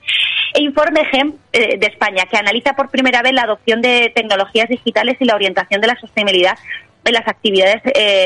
E 0.58 0.62
informe 0.62 1.04
GEM 1.04 1.34
de 1.52 1.86
España, 1.86 2.24
que 2.28 2.36
analiza 2.36 2.74
por 2.74 2.90
primera 2.90 3.22
vez 3.22 3.32
la 3.32 3.42
adopción 3.42 3.80
de 3.80 4.10
tecnologías 4.12 4.68
digitales 4.68 5.16
y 5.20 5.24
la 5.24 5.36
orientación 5.36 5.80
de 5.80 5.86
la 5.86 5.96
sostenibilidad 6.00 6.58
en 7.04 7.12
las 7.12 7.28
actividades 7.28 7.80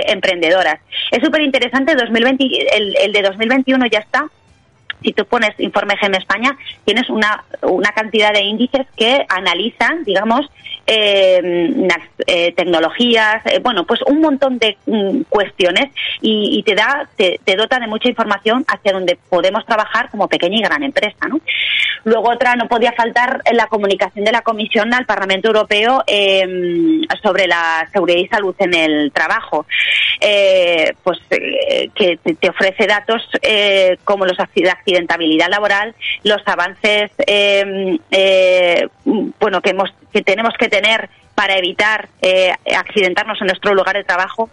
emprendedoras. 0.06 0.80
Es 1.10 1.22
súper 1.22 1.42
interesante, 1.42 1.92
el, 1.92 2.96
el 2.96 3.12
de 3.12 3.22
2021 3.22 3.84
ya 3.84 3.98
está, 3.98 4.30
si 5.02 5.12
tú 5.12 5.24
pones 5.24 5.58
informe 5.58 5.96
GEM 5.96 6.14
España, 6.14 6.56
tienes 6.84 7.08
una, 7.10 7.44
una 7.62 7.90
cantidad 7.90 8.32
de 8.32 8.42
índices 8.42 8.86
que 8.96 9.24
analizan, 9.28 10.04
digamos, 10.04 10.48
eh, 10.84 11.88
eh, 12.26 12.52
tecnologías, 12.56 13.46
eh, 13.46 13.60
bueno, 13.62 13.84
pues 13.84 14.00
un 14.02 14.20
montón 14.20 14.58
de 14.58 14.76
mm, 14.86 15.22
cuestiones 15.28 15.90
y, 16.20 16.60
te 16.64 16.74
da, 16.74 17.08
te, 17.16 17.38
dota 17.56 17.78
de 17.78 17.86
mucha 17.86 18.08
información 18.08 18.64
hacia 18.66 18.92
donde 18.92 19.16
podemos 19.28 19.64
trabajar 19.64 20.10
como 20.10 20.26
pequeña 20.26 20.58
y 20.58 20.62
gran 20.62 20.82
empresa, 20.82 21.28
¿no? 21.28 21.40
Luego 22.04 22.30
otra 22.30 22.56
no 22.56 22.66
podía 22.66 22.92
faltar 22.92 23.42
la 23.52 23.68
comunicación 23.68 24.24
de 24.24 24.32
la 24.32 24.42
Comisión 24.42 24.92
al 24.92 25.06
Parlamento 25.06 25.48
Europeo 25.48 26.02
sobre 27.22 27.46
la 27.46 27.88
seguridad 27.92 28.18
y 28.18 28.26
salud 28.26 28.54
en 28.58 28.74
el 28.74 29.12
trabajo, 29.12 29.66
pues 31.04 31.18
que 31.94 32.18
te 32.40 32.50
ofrece 32.50 32.88
datos 32.88 33.22
como 34.04 34.26
los 34.26 34.40
accidentabilidad 34.92 35.48
laboral, 35.48 35.94
los 36.24 36.42
avances, 36.46 37.10
bueno, 39.40 39.60
que 39.60 39.70
hemos 39.70 39.90
que 40.12 40.22
tenemos 40.22 40.54
que 40.58 40.68
tener 40.68 41.08
para 41.34 41.56
evitar 41.56 42.08
eh, 42.20 42.52
accidentarnos 42.76 43.40
en 43.40 43.46
nuestro 43.48 43.74
lugar 43.74 43.96
de 43.96 44.04
trabajo. 44.04 44.50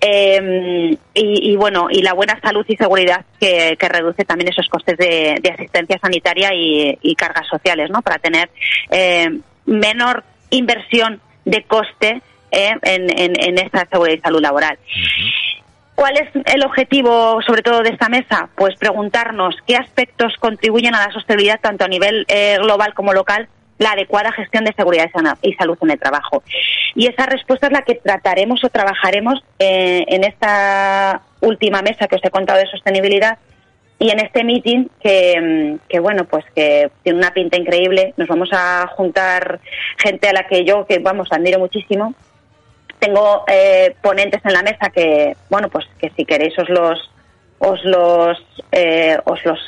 Eh, 0.00 0.96
y, 1.14 1.56
bueno 1.56 1.88
y 1.90 2.02
la 2.02 2.12
buena 2.12 2.38
salud 2.40 2.64
y 2.68 2.76
seguridad 2.76 3.24
que, 3.40 3.76
reduce 3.80 4.24
también 4.24 4.48
esos 4.48 4.68
costes 4.68 4.96
de, 4.96 5.40
asistencia 5.52 5.98
sanitaria 6.00 6.50
y, 6.54 7.14
cargas 7.16 7.48
sociales 7.48 7.90
no 7.90 8.00
para 8.02 8.18
tener 8.18 8.48
eh, 8.90 9.28
menor 9.66 10.22
inversión 10.50 11.20
de 11.44 11.64
coste 11.64 12.22
en, 12.50 12.78
en, 12.82 13.58
esta 13.58 13.86
seguridad 13.90 14.18
y 14.18 14.20
salud 14.20 14.40
laboral 14.40 14.78
¿Cuál 15.98 16.14
es 16.16 16.28
el 16.54 16.64
objetivo, 16.64 17.42
sobre 17.42 17.62
todo, 17.62 17.82
de 17.82 17.88
esta 17.88 18.08
mesa? 18.08 18.48
Pues 18.54 18.76
preguntarnos 18.76 19.56
qué 19.66 19.74
aspectos 19.74 20.32
contribuyen 20.38 20.94
a 20.94 21.04
la 21.04 21.12
sostenibilidad 21.12 21.58
tanto 21.60 21.84
a 21.84 21.88
nivel 21.88 22.24
global 22.60 22.94
como 22.94 23.12
local 23.12 23.48
la 23.78 23.90
adecuada 23.90 24.30
gestión 24.30 24.64
de 24.64 24.72
seguridad 24.74 25.10
y 25.42 25.54
salud 25.54 25.76
en 25.82 25.90
el 25.90 25.98
trabajo. 25.98 26.44
Y 26.94 27.08
esa 27.08 27.26
respuesta 27.26 27.66
es 27.66 27.72
la 27.72 27.82
que 27.82 27.96
trataremos 27.96 28.62
o 28.62 28.68
trabajaremos 28.68 29.42
eh, 29.58 30.04
en 30.06 30.22
esta 30.22 31.22
última 31.40 31.82
mesa 31.82 32.06
que 32.06 32.14
os 32.14 32.24
he 32.24 32.30
contado 32.30 32.60
de 32.60 32.70
sostenibilidad 32.70 33.36
y 33.98 34.10
en 34.10 34.20
este 34.20 34.44
meeting 34.44 34.86
que, 35.02 35.78
que, 35.88 35.98
bueno 35.98 36.26
pues 36.26 36.44
que 36.54 36.92
tiene 37.02 37.18
una 37.18 37.32
pinta 37.32 37.56
increíble 37.56 38.14
nos 38.16 38.28
vamos 38.28 38.50
a 38.52 38.86
juntar 38.94 39.58
gente 39.96 40.28
a 40.28 40.32
la 40.32 40.46
que 40.46 40.64
yo 40.64 40.86
que 40.86 41.00
vamos 41.00 41.26
admiro 41.32 41.58
muchísimo 41.58 42.14
tengo 42.98 43.44
eh, 43.46 43.94
ponentes 44.02 44.44
en 44.44 44.52
la 44.52 44.62
mesa 44.62 44.90
que 44.90 45.36
bueno 45.48 45.68
pues 45.68 45.86
que 45.98 46.10
si 46.16 46.24
queréis 46.24 46.58
os 46.58 46.68
los 46.68 47.10
os 47.58 47.84
los 47.84 48.38
eh, 48.72 49.16
os 49.24 49.44
los 49.44 49.58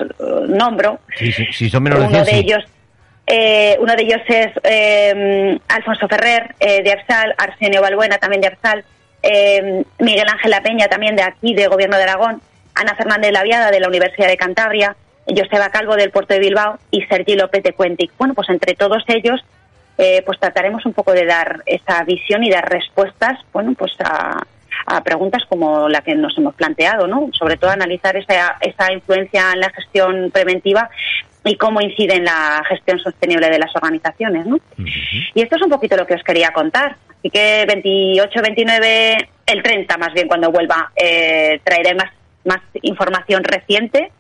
nombro 0.48 1.00
si 1.16 1.70
son 1.70 1.82
menos 1.82 2.00
uno 2.00 2.24
de 2.24 2.36
ellos 2.36 2.64
eh, 3.32 3.76
uno 3.80 3.94
de 3.94 4.02
ellos 4.02 4.20
es 4.26 4.48
eh, 4.64 5.56
Alfonso 5.68 6.08
Ferrer, 6.08 6.52
eh, 6.58 6.82
de 6.82 6.90
Arsal, 6.90 7.32
Arsenio 7.38 7.80
Balbuena, 7.80 8.18
también 8.18 8.40
de 8.40 8.48
Arsal, 8.48 8.84
Miguel 10.00 10.28
Ángel 10.28 10.50
La 10.50 10.62
Peña, 10.62 10.88
también 10.88 11.14
de 11.14 11.22
aquí, 11.22 11.54
de 11.54 11.68
Gobierno 11.68 11.96
de 11.96 12.02
Aragón, 12.02 12.42
Ana 12.74 12.96
Fernández 12.96 13.30
Laviada, 13.30 13.70
de 13.70 13.78
la 13.78 13.86
Universidad 13.86 14.26
de 14.26 14.36
Cantabria, 14.36 14.96
Joseba 15.28 15.70
Calvo, 15.70 15.94
del 15.94 16.10
Puerto 16.10 16.34
de 16.34 16.40
Bilbao, 16.40 16.80
y 16.90 17.02
Sergi 17.02 17.36
López 17.36 17.62
de 17.62 17.72
Cuentic. 17.72 18.10
Bueno, 18.18 18.34
pues 18.34 18.48
entre 18.48 18.74
todos 18.74 19.04
ellos, 19.06 19.44
pues 20.24 20.38
trataremos 20.38 20.84
un 20.86 20.92
poco 20.92 21.12
de 21.12 21.26
dar 21.26 21.62
esa 21.66 22.02
visión 22.04 22.42
y 22.44 22.50
dar 22.50 22.68
respuestas, 22.68 23.38
bueno, 23.52 23.74
pues 23.76 23.92
a, 24.00 24.40
a 24.86 25.02
preguntas 25.02 25.42
como 25.48 25.88
la 25.88 26.00
que 26.00 26.14
nos 26.14 26.36
hemos 26.38 26.54
planteado, 26.54 27.06
¿no? 27.06 27.28
Sobre 27.32 27.56
todo 27.56 27.70
analizar 27.70 28.16
esa, 28.16 28.56
esa 28.60 28.92
influencia 28.92 29.52
en 29.52 29.60
la 29.60 29.70
gestión 29.70 30.30
preventiva 30.32 30.90
y 31.44 31.56
cómo 31.56 31.80
incide 31.80 32.16
en 32.16 32.24
la 32.24 32.62
gestión 32.68 32.98
sostenible 32.98 33.48
de 33.48 33.58
las 33.58 33.74
organizaciones, 33.74 34.46
¿no? 34.46 34.58
Y 35.34 35.42
esto 35.42 35.56
es 35.56 35.62
un 35.62 35.70
poquito 35.70 35.96
lo 35.96 36.06
que 36.06 36.14
os 36.14 36.22
quería 36.22 36.50
contar. 36.50 36.96
Así 37.18 37.30
que 37.30 37.64
28, 37.66 38.42
29, 38.42 39.28
el 39.46 39.62
30 39.62 39.96
más 39.98 40.12
bien 40.12 40.28
cuando 40.28 40.50
vuelva, 40.50 40.90
eh, 40.96 41.60
traeré 41.64 41.94
más, 41.94 42.10
más 42.44 42.60
información 42.82 43.44
reciente 43.44 44.10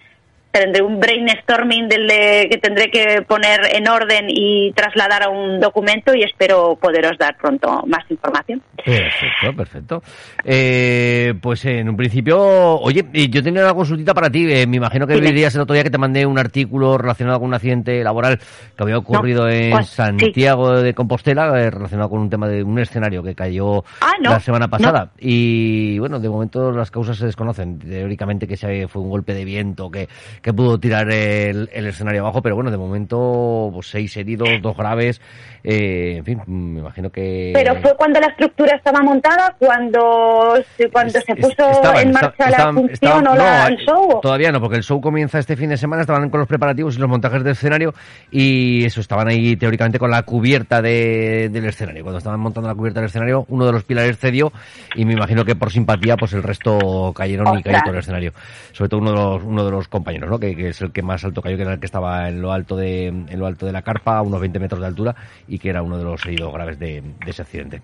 tendré 0.50 0.82
un 0.82 0.98
brainstorming 0.98 1.88
del 1.88 2.08
que 2.08 2.58
tendré 2.60 2.90
que 2.90 3.22
poner 3.26 3.60
en 3.72 3.88
orden 3.88 4.26
y 4.28 4.72
trasladar 4.72 5.24
a 5.24 5.28
un 5.28 5.60
documento 5.60 6.14
y 6.14 6.22
espero 6.22 6.76
poderos 6.80 7.16
dar 7.18 7.36
pronto 7.36 7.84
más 7.86 8.04
información. 8.10 8.62
Perfecto, 8.84 9.56
perfecto. 9.56 10.02
Eh, 10.44 11.34
pues 11.40 11.64
en 11.66 11.88
un 11.88 11.96
principio, 11.96 12.38
oye, 12.40 13.04
yo 13.28 13.42
tenía 13.42 13.62
una 13.62 13.74
consultita 13.74 14.14
para 14.14 14.30
ti. 14.30 14.50
Eh, 14.50 14.66
me 14.66 14.76
imagino 14.76 15.06
que 15.06 15.20
dirías 15.20 15.54
el 15.54 15.62
otro 15.62 15.74
día 15.74 15.82
que 15.82 15.90
te 15.90 15.98
mandé 15.98 16.26
un 16.26 16.38
artículo 16.38 16.98
relacionado 16.98 17.38
con 17.40 17.48
un 17.48 17.54
accidente 17.54 18.02
laboral 18.02 18.38
que 18.38 18.82
había 18.82 18.98
ocurrido 18.98 19.48
en 19.48 19.84
Santiago 19.84 20.80
de 20.80 20.94
Compostela, 20.94 21.46
eh, 21.60 21.70
relacionado 21.70 22.10
con 22.10 22.20
un 22.20 22.30
tema 22.30 22.48
de 22.48 22.62
un 22.62 22.78
escenario 22.78 23.22
que 23.22 23.34
cayó 23.34 23.84
ah, 24.00 24.12
la 24.20 24.40
semana 24.40 24.68
pasada. 24.68 25.10
Y 25.18 25.98
bueno, 25.98 26.18
de 26.18 26.28
momento 26.28 26.72
las 26.72 26.90
causas 26.90 27.18
se 27.18 27.26
desconocen. 27.26 27.78
Teóricamente 27.78 28.46
que 28.46 28.88
fue 28.88 29.02
un 29.02 29.10
golpe 29.10 29.34
de 29.34 29.44
viento, 29.44 29.90
que 29.90 30.08
que 30.42 30.52
pudo 30.52 30.78
tirar 30.78 31.10
el, 31.10 31.68
escenario 31.72 32.22
abajo, 32.22 32.40
pero 32.42 32.54
bueno, 32.54 32.70
de 32.70 32.78
momento 32.78 33.70
pues, 33.72 33.88
seis 33.88 34.16
heridos, 34.16 34.48
dos 34.62 34.76
graves, 34.76 35.20
eh, 35.62 36.16
en 36.18 36.24
fin, 36.24 36.40
me 36.46 36.80
imagino 36.80 37.10
que... 37.10 37.50
Pero 37.54 37.74
fue 37.80 37.94
cuando 37.96 38.20
la 38.20 38.28
estructura 38.28 38.76
estaba 38.76 39.02
montada, 39.02 39.54
cuando, 39.58 40.54
cuando 40.90 41.20
se 41.20 41.36
puso 41.36 41.94
en 41.94 42.12
marcha 42.12 42.50
la 42.50 42.72
función 42.72 43.26
o 43.26 43.34
la, 43.34 43.66
el 43.66 43.76
show. 43.78 44.20
Todavía 44.22 44.50
no, 44.50 44.60
porque 44.60 44.78
el 44.78 44.82
show 44.82 45.00
comienza 45.00 45.38
este 45.38 45.56
fin 45.56 45.68
de 45.68 45.76
semana, 45.76 46.02
estaban 46.02 46.30
con 46.30 46.40
los 46.40 46.48
preparativos 46.48 46.96
y 46.96 47.00
los 47.00 47.08
montajes 47.08 47.44
del 47.44 47.52
escenario 47.52 47.92
y 48.30 48.84
eso, 48.84 49.00
estaban 49.00 49.28
ahí 49.28 49.56
teóricamente 49.56 49.98
con 49.98 50.10
la 50.10 50.22
cubierta 50.22 50.80
del 50.80 51.64
escenario. 51.66 52.02
Cuando 52.02 52.18
estaban 52.18 52.40
montando 52.40 52.68
la 52.68 52.74
cubierta 52.74 53.00
del 53.00 53.08
escenario, 53.08 53.44
uno 53.48 53.66
de 53.66 53.72
los 53.72 53.84
pilares 53.84 54.18
cedió 54.18 54.52
y 54.94 55.04
me 55.04 55.12
imagino 55.12 55.44
que 55.44 55.54
por 55.54 55.70
simpatía 55.70 56.16
pues 56.16 56.32
el 56.32 56.42
resto 56.42 57.12
cayeron 57.14 57.58
y 57.58 57.62
cayó 57.62 57.78
todo 57.84 57.94
el 57.94 58.00
escenario. 58.00 58.32
Sobre 58.72 58.88
todo 58.88 59.00
uno 59.00 59.10
de 59.10 59.16
los, 59.16 59.42
uno 59.42 59.64
de 59.64 59.70
los 59.70 59.88
compañeros, 59.88 60.29
¿no? 60.30 60.38
Que, 60.38 60.68
es 60.68 60.80
el 60.80 60.92
que 60.92 61.02
más 61.02 61.24
alto 61.24 61.42
cayó, 61.42 61.56
que 61.56 61.62
era 61.62 61.74
el 61.74 61.80
que 61.80 61.86
estaba 61.86 62.28
en 62.28 62.40
lo 62.40 62.52
alto 62.52 62.76
de, 62.76 63.08
en 63.08 63.38
lo 63.38 63.46
alto 63.46 63.66
de 63.66 63.72
la 63.72 63.82
carpa, 63.82 64.18
a 64.18 64.22
unos 64.22 64.40
20 64.40 64.58
metros 64.58 64.80
de 64.80 64.86
altura, 64.86 65.14
y 65.48 65.58
que 65.58 65.70
era 65.70 65.82
uno 65.82 65.98
de 65.98 66.04
los 66.04 66.24
heridos 66.24 66.52
graves 66.52 66.78
de, 66.78 67.02
ese 67.26 67.42
accidente. 67.42 67.82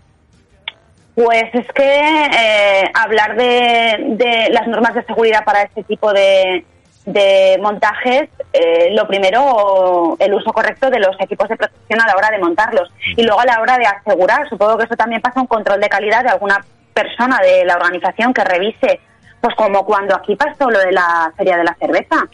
Pues 1.15 1.45
es 1.53 1.67
que 1.73 1.83
eh, 1.83 2.91
hablar 2.95 3.37
de, 3.37 4.49
las 4.51 4.67
normas 4.69 4.95
de 4.95 5.05
seguridad 5.05 5.45
para 5.45 5.63
este 5.63 5.83
tipo 5.83 6.13
de, 6.13 6.65
montajes, 7.61 8.29
eh, 8.53 8.91
lo 8.93 9.07
primero, 9.07 10.17
el 10.19 10.35
uso 10.35 10.53
correcto 10.53 10.91
de 10.91 11.01
los 11.01 11.17
equipos 11.21 11.49
de 11.49 11.57
protección 11.57 12.01
a 12.01 12.07
la 12.07 12.17
hora 12.17 12.31
de 12.31 12.39
montarlos 12.39 12.93
y 13.17 13.23
luego 13.23 13.41
a 13.41 13.47
la 13.47 13.61
hora 13.61 13.79
de 13.79 13.87
asegurar, 13.87 14.49
supongo 14.49 14.77
que 14.77 14.85
eso 14.85 14.97
también 14.97 15.23
pasa 15.23 15.41
un 15.41 15.47
control 15.47 15.81
de 15.81 15.89
calidad 15.89 16.25
de 16.25 16.31
alguna 16.31 16.65
persona 16.93 17.39
de 17.43 17.65
la 17.65 17.77
organización 17.77 18.33
que 18.33 18.43
revise, 18.43 19.01
pues 19.47 19.55
como 19.55 19.87
cuando 19.87 20.17
aquí 20.17 20.35
pasó 20.35 20.69
lo 20.69 20.81
de 20.81 20.91
la 20.91 21.33
feria 21.37 21.57
de 21.57 21.63
la 21.63 21.77
cerveza, 21.79 22.27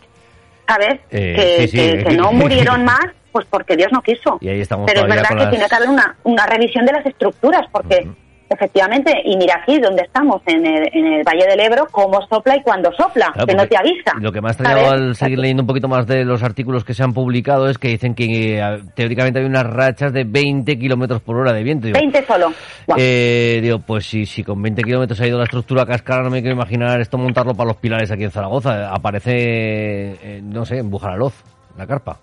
¿sabes? 0.66 0.98
Eh, 1.10 1.68
que, 1.70 2.16
no 2.16 2.32
murieron 2.32 2.84
más, 2.84 3.04
pues 3.30 3.46
porque 3.50 3.76
Dios 3.76 3.92
no 3.92 4.00
quiso. 4.00 4.38
Pero 4.40 5.02
es 5.02 5.06
verdad 5.06 5.36
que 5.36 5.46
tiene 5.48 5.68
que 5.68 5.74
haber 5.74 5.90
una, 5.90 6.16
una 6.24 6.46
revisión 6.46 6.86
de 6.86 6.92
las 6.92 7.04
estructuras, 7.04 7.66
porque 7.70 8.08
efectivamente, 8.52 9.12
y 9.24 9.36
mira 9.36 9.60
aquí 9.62 9.78
donde 9.78 10.02
estamos, 10.02 10.42
en 10.46 10.66
el, 10.66 10.88
en 10.92 11.06
el 11.06 11.22
Valle 11.24 11.46
del 11.46 11.60
Ebro, 11.60 11.86
cómo 11.90 12.20
sopla 12.28 12.56
y 12.56 12.62
cuándo 12.62 12.90
sopla, 12.92 13.32
que 13.46 13.54
no 13.54 13.66
te 13.66 13.76
avisa. 13.76 14.12
Lo 14.20 14.32
que 14.32 14.40
me 14.40 14.48
ha 14.48 14.52
extrañado 14.52 14.90
al 14.90 15.16
seguir 15.16 15.38
leyendo 15.38 15.62
un 15.62 15.66
poquito 15.66 15.88
más 15.88 16.06
de 16.06 16.24
los 16.24 16.42
artículos 16.42 16.84
que 16.84 16.94
se 16.94 17.02
han 17.02 17.12
publicado 17.12 17.68
es 17.68 17.78
que 17.78 17.88
dicen 17.88 18.14
que 18.14 18.58
eh, 18.58 18.80
teóricamente 18.94 19.40
hay 19.40 19.46
unas 19.46 19.64
rachas 19.64 20.12
de 20.12 20.24
20 20.24 20.78
kilómetros 20.78 21.20
por 21.22 21.36
hora 21.36 21.52
de 21.52 21.62
viento. 21.62 21.88
20 21.92 22.24
solo. 22.26 22.52
Eh, 22.96 23.60
digo, 23.62 23.78
pues 23.80 24.06
si, 24.06 24.26
si 24.26 24.42
con 24.42 24.60
20 24.62 24.82
kilómetros 24.82 25.20
ha 25.20 25.26
ido 25.26 25.38
la 25.38 25.44
estructura 25.44 25.86
cascara, 25.86 26.22
no 26.22 26.30
me 26.30 26.40
quiero 26.40 26.54
imaginar 26.54 27.00
esto 27.00 27.18
montarlo 27.18 27.54
para 27.54 27.68
los 27.68 27.76
pilares 27.76 28.10
aquí 28.10 28.24
en 28.24 28.30
Zaragoza. 28.30 28.92
Aparece, 28.92 29.32
eh, 29.32 30.40
no 30.42 30.64
sé, 30.64 30.78
en 30.78 30.90
Bujaraloz, 30.90 31.34
la 31.76 31.86
carpa. 31.86 32.18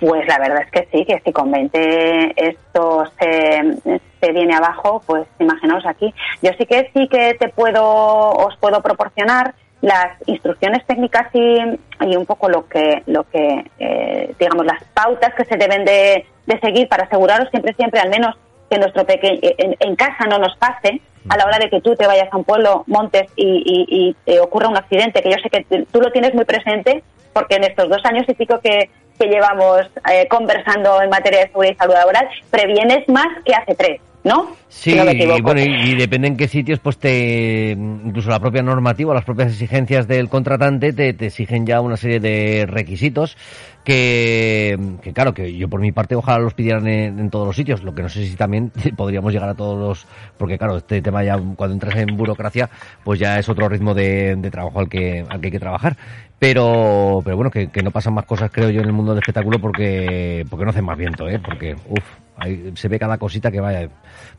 Pues 0.00 0.26
la 0.28 0.38
verdad 0.38 0.62
es 0.62 0.70
que 0.70 0.88
sí, 0.92 1.04
que 1.04 1.20
si 1.24 1.32
con 1.32 1.50
20 1.50 2.34
esto 2.36 3.04
se, 3.18 4.00
se 4.20 4.32
viene 4.32 4.54
abajo, 4.54 5.02
pues 5.06 5.26
imaginaos 5.38 5.86
aquí. 5.86 6.12
Yo 6.42 6.50
sí 6.58 6.66
que 6.66 6.90
sí 6.94 7.08
que 7.08 7.34
te 7.34 7.48
puedo, 7.48 7.82
os 7.82 8.56
puedo 8.58 8.82
proporcionar 8.82 9.54
las 9.80 10.16
instrucciones 10.26 10.84
técnicas 10.86 11.28
y, 11.34 11.58
y 12.00 12.16
un 12.16 12.26
poco 12.26 12.48
lo 12.48 12.66
que, 12.66 13.02
lo 13.06 13.24
que 13.24 13.70
eh, 13.78 14.34
digamos, 14.38 14.66
las 14.66 14.82
pautas 14.94 15.34
que 15.34 15.44
se 15.44 15.56
deben 15.56 15.84
de, 15.84 16.26
de 16.46 16.60
seguir 16.60 16.88
para 16.88 17.04
aseguraros 17.04 17.48
siempre, 17.50 17.74
siempre, 17.74 18.00
al 18.00 18.10
menos 18.10 18.36
que 18.70 18.78
nuestro 18.78 19.04
pequeño, 19.06 19.38
en, 19.42 19.76
en, 19.78 19.96
casa 19.96 20.26
no 20.28 20.38
nos 20.38 20.56
pase 20.56 21.00
a 21.28 21.36
la 21.36 21.44
hora 21.44 21.58
de 21.58 21.70
que 21.70 21.80
tú 21.80 21.94
te 21.94 22.06
vayas 22.06 22.32
a 22.32 22.36
un 22.36 22.44
pueblo, 22.44 22.84
montes 22.86 23.30
y, 23.36 23.62
y, 23.64 23.86
y 23.88 24.16
te 24.24 24.40
ocurra 24.40 24.68
un 24.68 24.76
accidente, 24.76 25.22
que 25.22 25.30
yo 25.30 25.36
sé 25.42 25.50
que 25.50 25.86
tú 25.92 26.00
lo 26.00 26.10
tienes 26.10 26.34
muy 26.34 26.44
presente, 26.44 27.02
porque 27.32 27.56
en 27.56 27.64
estos 27.64 27.88
dos 27.88 28.04
años 28.04 28.24
y 28.28 28.34
pico 28.34 28.60
que, 28.60 28.90
que 29.18 29.26
llevamos 29.26 29.82
eh, 30.10 30.26
conversando 30.28 31.00
en 31.02 31.10
materia 31.10 31.40
de 31.40 31.46
seguridad 31.48 31.72
y 31.72 31.76
salud 31.76 31.94
laboral, 31.94 32.28
previenes 32.50 33.08
más 33.08 33.28
que 33.44 33.54
hace 33.54 33.74
tres. 33.74 34.00
¿No? 34.26 34.56
Sí, 34.68 34.90
si 34.90 34.96
no 34.96 35.10
y, 35.10 35.40
bueno, 35.40 35.60
y, 35.60 35.90
y, 35.90 35.94
depende 35.94 36.26
en 36.26 36.36
qué 36.36 36.48
sitios, 36.48 36.80
pues 36.80 36.98
te, 36.98 37.70
incluso 37.70 38.28
la 38.28 38.40
propia 38.40 38.60
normativa, 38.60 39.14
las 39.14 39.24
propias 39.24 39.52
exigencias 39.52 40.08
del 40.08 40.28
contratante 40.28 40.92
te, 40.92 41.14
te 41.14 41.26
exigen 41.26 41.64
ya 41.64 41.80
una 41.80 41.96
serie 41.96 42.18
de 42.18 42.66
requisitos 42.66 43.36
que, 43.84 44.76
que, 45.00 45.12
claro, 45.12 45.32
que 45.32 45.56
yo 45.56 45.68
por 45.68 45.80
mi 45.80 45.92
parte 45.92 46.16
ojalá 46.16 46.40
los 46.40 46.54
pidieran 46.54 46.88
en, 46.88 47.20
en, 47.20 47.30
todos 47.30 47.46
los 47.46 47.54
sitios, 47.54 47.84
lo 47.84 47.94
que 47.94 48.02
no 48.02 48.08
sé 48.08 48.26
si 48.26 48.34
también 48.34 48.72
podríamos 48.96 49.32
llegar 49.32 49.48
a 49.48 49.54
todos 49.54 49.78
los, 49.78 50.06
porque 50.36 50.58
claro, 50.58 50.78
este 50.78 51.00
tema 51.00 51.22
ya 51.22 51.38
cuando 51.54 51.74
entras 51.74 51.94
en 51.94 52.16
burocracia, 52.16 52.68
pues 53.04 53.20
ya 53.20 53.38
es 53.38 53.48
otro 53.48 53.68
ritmo 53.68 53.94
de, 53.94 54.34
de 54.34 54.50
trabajo 54.50 54.80
al 54.80 54.88
que, 54.88 55.24
al 55.28 55.40
que 55.40 55.46
hay 55.46 55.52
que 55.52 55.60
trabajar. 55.60 55.96
Pero, 56.38 57.22
pero 57.24 57.36
bueno, 57.36 57.50
que, 57.50 57.68
que, 57.68 57.82
no 57.82 57.90
pasan 57.92 58.12
más 58.12 58.26
cosas, 58.26 58.50
creo 58.52 58.68
yo, 58.68 58.80
en 58.80 58.88
el 58.88 58.92
mundo 58.92 59.12
del 59.12 59.20
espectáculo 59.20 59.58
porque, 59.58 60.44
porque 60.50 60.64
no 60.64 60.70
hacen 60.70 60.84
más 60.84 60.98
viento, 60.98 61.26
¿eh? 61.28 61.38
Porque, 61.38 61.76
uff, 61.88 62.04
ahí 62.38 62.72
se 62.76 62.88
ve 62.88 62.98
cada 62.98 63.18
cosita 63.18 63.50
que 63.50 63.60
vaya, 63.60 63.88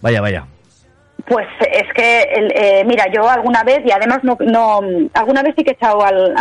vaya, 0.02 0.22
vaya. 0.22 0.46
Pues 1.26 1.48
es 1.72 1.92
que, 1.94 2.22
el, 2.24 2.52
eh, 2.56 2.84
mira, 2.86 3.12
yo 3.12 3.28
alguna 3.28 3.64
vez, 3.64 3.82
y 3.86 3.92
además 3.92 4.24
no, 4.24 4.38
no 4.40 4.80
alguna 5.14 5.42
vez 5.42 5.56
sí 5.58 5.64
que 5.64 5.72
he 5.72 5.74
echado 5.74 6.04
al, 6.04 6.36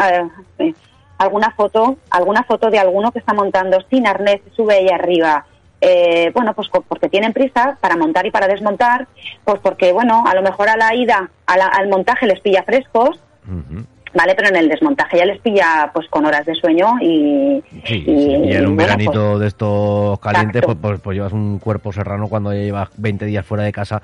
eh, 0.58 0.74
alguna 1.18 1.50
foto, 1.52 1.96
alguna 2.10 2.42
foto 2.44 2.70
de 2.70 2.78
alguno 2.78 3.10
que 3.10 3.18
está 3.18 3.32
montando 3.32 3.78
sin 3.90 4.06
arnés, 4.06 4.40
sube 4.54 4.74
ahí 4.74 4.88
arriba. 4.88 5.46
Eh, 5.80 6.30
bueno, 6.34 6.54
pues 6.54 6.68
porque 6.88 7.08
tienen 7.08 7.32
prisa 7.32 7.78
para 7.80 7.96
montar 7.96 8.26
y 8.26 8.30
para 8.30 8.48
desmontar, 8.48 9.06
pues 9.44 9.60
porque, 9.60 9.92
bueno, 9.92 10.24
a 10.26 10.34
lo 10.34 10.42
mejor 10.42 10.68
a 10.68 10.76
la 10.76 10.94
ida, 10.94 11.30
a 11.46 11.56
la, 11.56 11.66
al 11.66 11.88
montaje 11.88 12.26
les 12.26 12.40
pilla 12.40 12.62
frescos, 12.62 13.20
uh 13.46 13.52
-huh. 13.52 13.86
¿Vale? 14.16 14.34
Pero 14.34 14.48
en 14.48 14.56
el 14.56 14.68
desmontaje 14.68 15.18
ya 15.18 15.26
les 15.26 15.40
pilla 15.40 15.90
pues 15.92 16.08
con 16.08 16.24
horas 16.24 16.46
de 16.46 16.54
sueño 16.54 16.94
y... 17.00 17.62
Sí, 17.84 17.96
y, 17.96 18.04
sí. 18.04 18.36
y 18.44 18.52
en 18.52 18.66
un 18.66 18.76
bueno, 18.76 18.96
veranito 18.96 19.30
pues, 19.30 19.40
de 19.40 19.46
estos 19.48 20.20
calientes, 20.20 20.62
pues, 20.64 20.78
pues, 20.80 21.00
pues, 21.00 21.14
llevas 21.14 21.32
un 21.32 21.58
cuerpo 21.58 21.92
serrano 21.92 22.28
cuando 22.28 22.52
ya 22.52 22.60
llevas 22.60 22.88
20 22.96 23.26
días 23.26 23.44
fuera 23.44 23.64
de 23.64 23.72
casa 23.72 24.02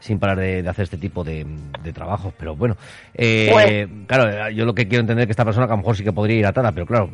sin 0.00 0.18
parar 0.18 0.38
de, 0.38 0.62
de 0.62 0.68
hacer 0.68 0.84
este 0.84 0.96
tipo 0.96 1.22
de, 1.22 1.46
de 1.82 1.92
trabajos. 1.92 2.32
Pero 2.38 2.56
bueno, 2.56 2.76
eh, 3.14 3.48
pues, 3.52 3.88
claro, 4.06 4.50
yo 4.50 4.64
lo 4.64 4.74
que 4.74 4.88
quiero 4.88 5.02
entender 5.02 5.24
es 5.24 5.26
que 5.26 5.32
esta 5.32 5.44
persona 5.44 5.66
que 5.66 5.72
a 5.72 5.76
lo 5.76 5.82
mejor 5.82 5.96
sí 5.96 6.04
que 6.04 6.12
podría 6.12 6.38
ir 6.38 6.46
atada, 6.46 6.72
pero 6.72 6.86
claro, 6.86 7.10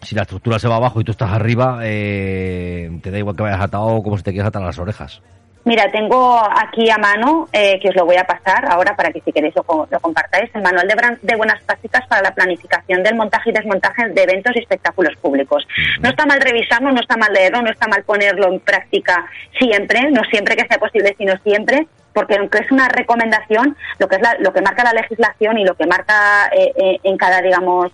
si 0.00 0.14
la 0.14 0.22
estructura 0.22 0.58
se 0.58 0.68
va 0.68 0.76
abajo 0.76 1.00
y 1.00 1.04
tú 1.04 1.12
estás 1.12 1.30
arriba, 1.30 1.80
eh, 1.82 2.90
te 3.02 3.10
da 3.10 3.18
igual 3.18 3.36
que 3.36 3.42
vayas 3.42 3.60
atado 3.60 4.02
como 4.02 4.16
si 4.16 4.22
te 4.22 4.32
quieres 4.32 4.48
atar 4.48 4.62
las 4.62 4.78
orejas. 4.78 5.20
Mira, 5.66 5.90
tengo 5.90 6.40
aquí 6.56 6.88
a 6.90 6.96
mano, 6.96 7.48
eh, 7.52 7.80
que 7.82 7.88
os 7.88 7.96
lo 7.96 8.06
voy 8.06 8.14
a 8.14 8.24
pasar 8.24 8.64
ahora 8.70 8.94
para 8.94 9.10
que 9.10 9.20
si 9.20 9.32
queréis 9.32 9.52
lo, 9.56 9.64
lo 9.90 9.98
compartáis, 9.98 10.48
el 10.54 10.62
manual 10.62 10.86
de, 10.86 10.94
de, 11.22 11.34
buenas 11.34 11.60
prácticas 11.64 12.06
para 12.06 12.22
la 12.22 12.32
planificación 12.32 13.02
del 13.02 13.16
montaje 13.16 13.50
y 13.50 13.52
desmontaje 13.52 14.10
de 14.10 14.22
eventos 14.22 14.54
y 14.54 14.60
espectáculos 14.60 15.16
públicos. 15.16 15.66
No 16.00 16.08
está 16.08 16.24
mal 16.24 16.40
revisarlo, 16.40 16.92
no 16.92 17.00
está 17.00 17.16
mal 17.16 17.32
leerlo, 17.32 17.62
no 17.62 17.70
está 17.72 17.88
mal 17.88 18.04
ponerlo 18.04 18.46
en 18.46 18.60
práctica 18.60 19.26
siempre, 19.58 20.08
no 20.12 20.22
siempre 20.30 20.54
que 20.54 20.68
sea 20.68 20.78
posible, 20.78 21.16
sino 21.18 21.36
siempre, 21.38 21.88
porque 22.12 22.36
aunque 22.36 22.58
es 22.58 22.70
una 22.70 22.88
recomendación, 22.88 23.76
lo 23.98 24.06
que 24.06 24.16
es 24.16 24.22
la, 24.22 24.36
lo 24.38 24.52
que 24.52 24.62
marca 24.62 24.84
la 24.84 24.92
legislación 24.92 25.58
y 25.58 25.64
lo 25.64 25.74
que 25.74 25.86
marca 25.86 26.48
eh, 26.56 26.72
eh, 26.76 27.00
en 27.02 27.16
cada, 27.16 27.42
digamos, 27.42 27.90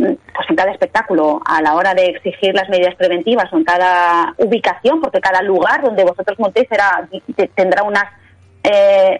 pues 0.00 0.46
en 0.48 0.56
cada 0.56 0.72
espectáculo 0.72 1.40
a 1.44 1.60
la 1.62 1.74
hora 1.74 1.94
de 1.94 2.06
exigir 2.06 2.54
las 2.54 2.68
medidas 2.68 2.94
preventivas 2.94 3.52
o 3.52 3.56
en 3.56 3.64
cada 3.64 4.34
ubicación, 4.38 5.00
porque 5.00 5.20
cada 5.20 5.42
lugar 5.42 5.82
donde 5.82 6.04
vosotros 6.04 6.38
montéis 6.38 6.68
será, 6.68 7.08
tendrá 7.54 7.82
unas 7.82 8.04
eh, 8.62 9.18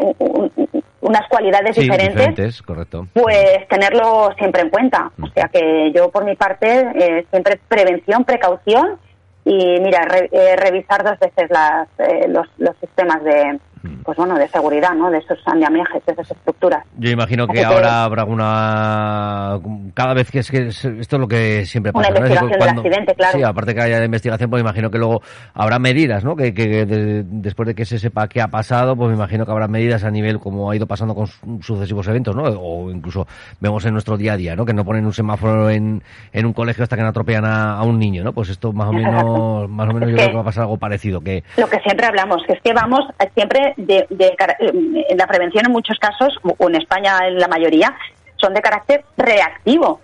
unas 1.00 1.26
cualidades 1.28 1.74
sí, 1.74 1.82
diferentes, 1.82 2.14
diferentes, 2.14 2.62
correcto. 2.62 3.06
pues 3.14 3.66
tenerlo 3.68 4.32
siempre 4.38 4.62
en 4.62 4.70
cuenta. 4.70 5.10
O 5.20 5.28
sea 5.28 5.48
que 5.48 5.92
yo 5.94 6.10
por 6.10 6.24
mi 6.24 6.36
parte 6.36 6.86
eh, 6.94 7.26
siempre 7.30 7.58
prevención, 7.68 8.24
precaución 8.24 8.98
y 9.44 9.80
mira, 9.80 10.02
re, 10.02 10.28
eh, 10.30 10.56
revisar 10.56 11.02
dos 11.02 11.18
veces 11.18 11.50
las, 11.50 11.88
eh, 11.98 12.28
los, 12.28 12.46
los 12.58 12.76
sistemas 12.76 13.24
de, 13.24 13.58
pues 14.04 14.16
bueno, 14.16 14.36
de 14.36 14.48
seguridad, 14.48 14.94
¿no? 14.94 15.10
De 15.10 15.18
esos 15.18 15.38
andamiajes, 15.46 16.04
de 16.04 16.12
esas 16.12 16.30
estructuras. 16.30 16.84
Yo 16.98 17.10
imagino 17.10 17.46
que, 17.46 17.60
que 17.60 17.64
ahora 17.64 18.04
habrá 18.04 18.24
una... 18.24 19.58
Cada 19.94 20.14
vez 20.14 20.30
que 20.30 20.40
es 20.40 20.50
que 20.50 20.66
esto 20.68 20.88
es 20.90 21.12
lo 21.12 21.28
que 21.28 21.64
siempre 21.64 21.92
pasa. 21.92 22.10
Una 22.10 22.18
investigación 22.18 22.50
¿no? 22.50 22.58
Cuando, 22.58 22.82
del 22.82 22.92
accidente, 22.92 23.14
claro. 23.14 23.38
Sí, 23.38 23.44
aparte 23.44 23.74
que 23.74 23.80
haya 23.80 23.98
de 23.98 24.04
investigación, 24.04 24.50
pues 24.50 24.60
imagino 24.60 24.90
que 24.90 24.98
luego 24.98 25.22
habrá 25.54 25.78
medidas, 25.78 26.24
¿no? 26.24 26.36
Que, 26.36 26.52
que 26.52 26.86
de, 26.86 27.24
después 27.24 27.66
de 27.66 27.74
que 27.74 27.84
se 27.84 27.98
sepa 27.98 28.28
qué 28.28 28.40
ha 28.40 28.48
pasado, 28.48 28.96
pues 28.96 29.10
me 29.10 29.16
imagino 29.16 29.44
que 29.44 29.52
habrá 29.52 29.68
medidas 29.68 30.04
a 30.04 30.10
nivel 30.10 30.38
como 30.38 30.70
ha 30.70 30.76
ido 30.76 30.86
pasando 30.86 31.14
con 31.14 31.26
sucesivos 31.62 32.06
eventos, 32.08 32.34
¿no? 32.36 32.44
O 32.44 32.90
incluso 32.90 33.26
vemos 33.60 33.84
en 33.86 33.92
nuestro 33.92 34.16
día 34.16 34.34
a 34.34 34.36
día, 34.36 34.56
¿no? 34.56 34.64
Que 34.64 34.74
no 34.74 34.84
ponen 34.84 35.06
un 35.06 35.12
semáforo 35.12 35.70
en, 35.70 36.02
en 36.32 36.46
un 36.46 36.52
colegio 36.52 36.84
hasta 36.84 36.96
que 36.96 37.02
no 37.02 37.08
atropellan 37.08 37.44
a, 37.44 37.78
a 37.78 37.82
un 37.82 37.98
niño, 37.98 38.24
¿no? 38.24 38.32
Pues 38.32 38.50
esto 38.50 38.72
más 38.72 38.88
o 38.88 38.92
menos, 38.92 39.68
más 39.68 39.88
o 39.88 39.92
menos 39.92 40.10
yo 40.10 40.16
creo 40.16 40.28
que 40.28 40.34
va 40.34 40.42
a 40.42 40.44
pasar 40.44 40.62
algo 40.62 40.76
parecido. 40.76 41.20
Que... 41.20 41.42
Lo 41.56 41.68
que 41.68 41.78
siempre 41.80 42.06
hablamos, 42.06 42.42
que 42.46 42.54
es 42.54 42.60
que 42.62 42.72
vamos 42.72 43.00
siempre 43.34 43.69
de, 43.76 44.06
de, 44.10 44.36
de, 44.36 45.16
la 45.16 45.26
prevención 45.26 45.66
en 45.66 45.72
muchos 45.72 45.98
casos, 45.98 46.38
o 46.42 46.68
en 46.68 46.76
España 46.76 47.18
en 47.26 47.38
la 47.38 47.48
mayoría, 47.48 47.96
son 48.36 48.54
de 48.54 48.62
carácter 48.62 49.04
reactivo. 49.16 50.00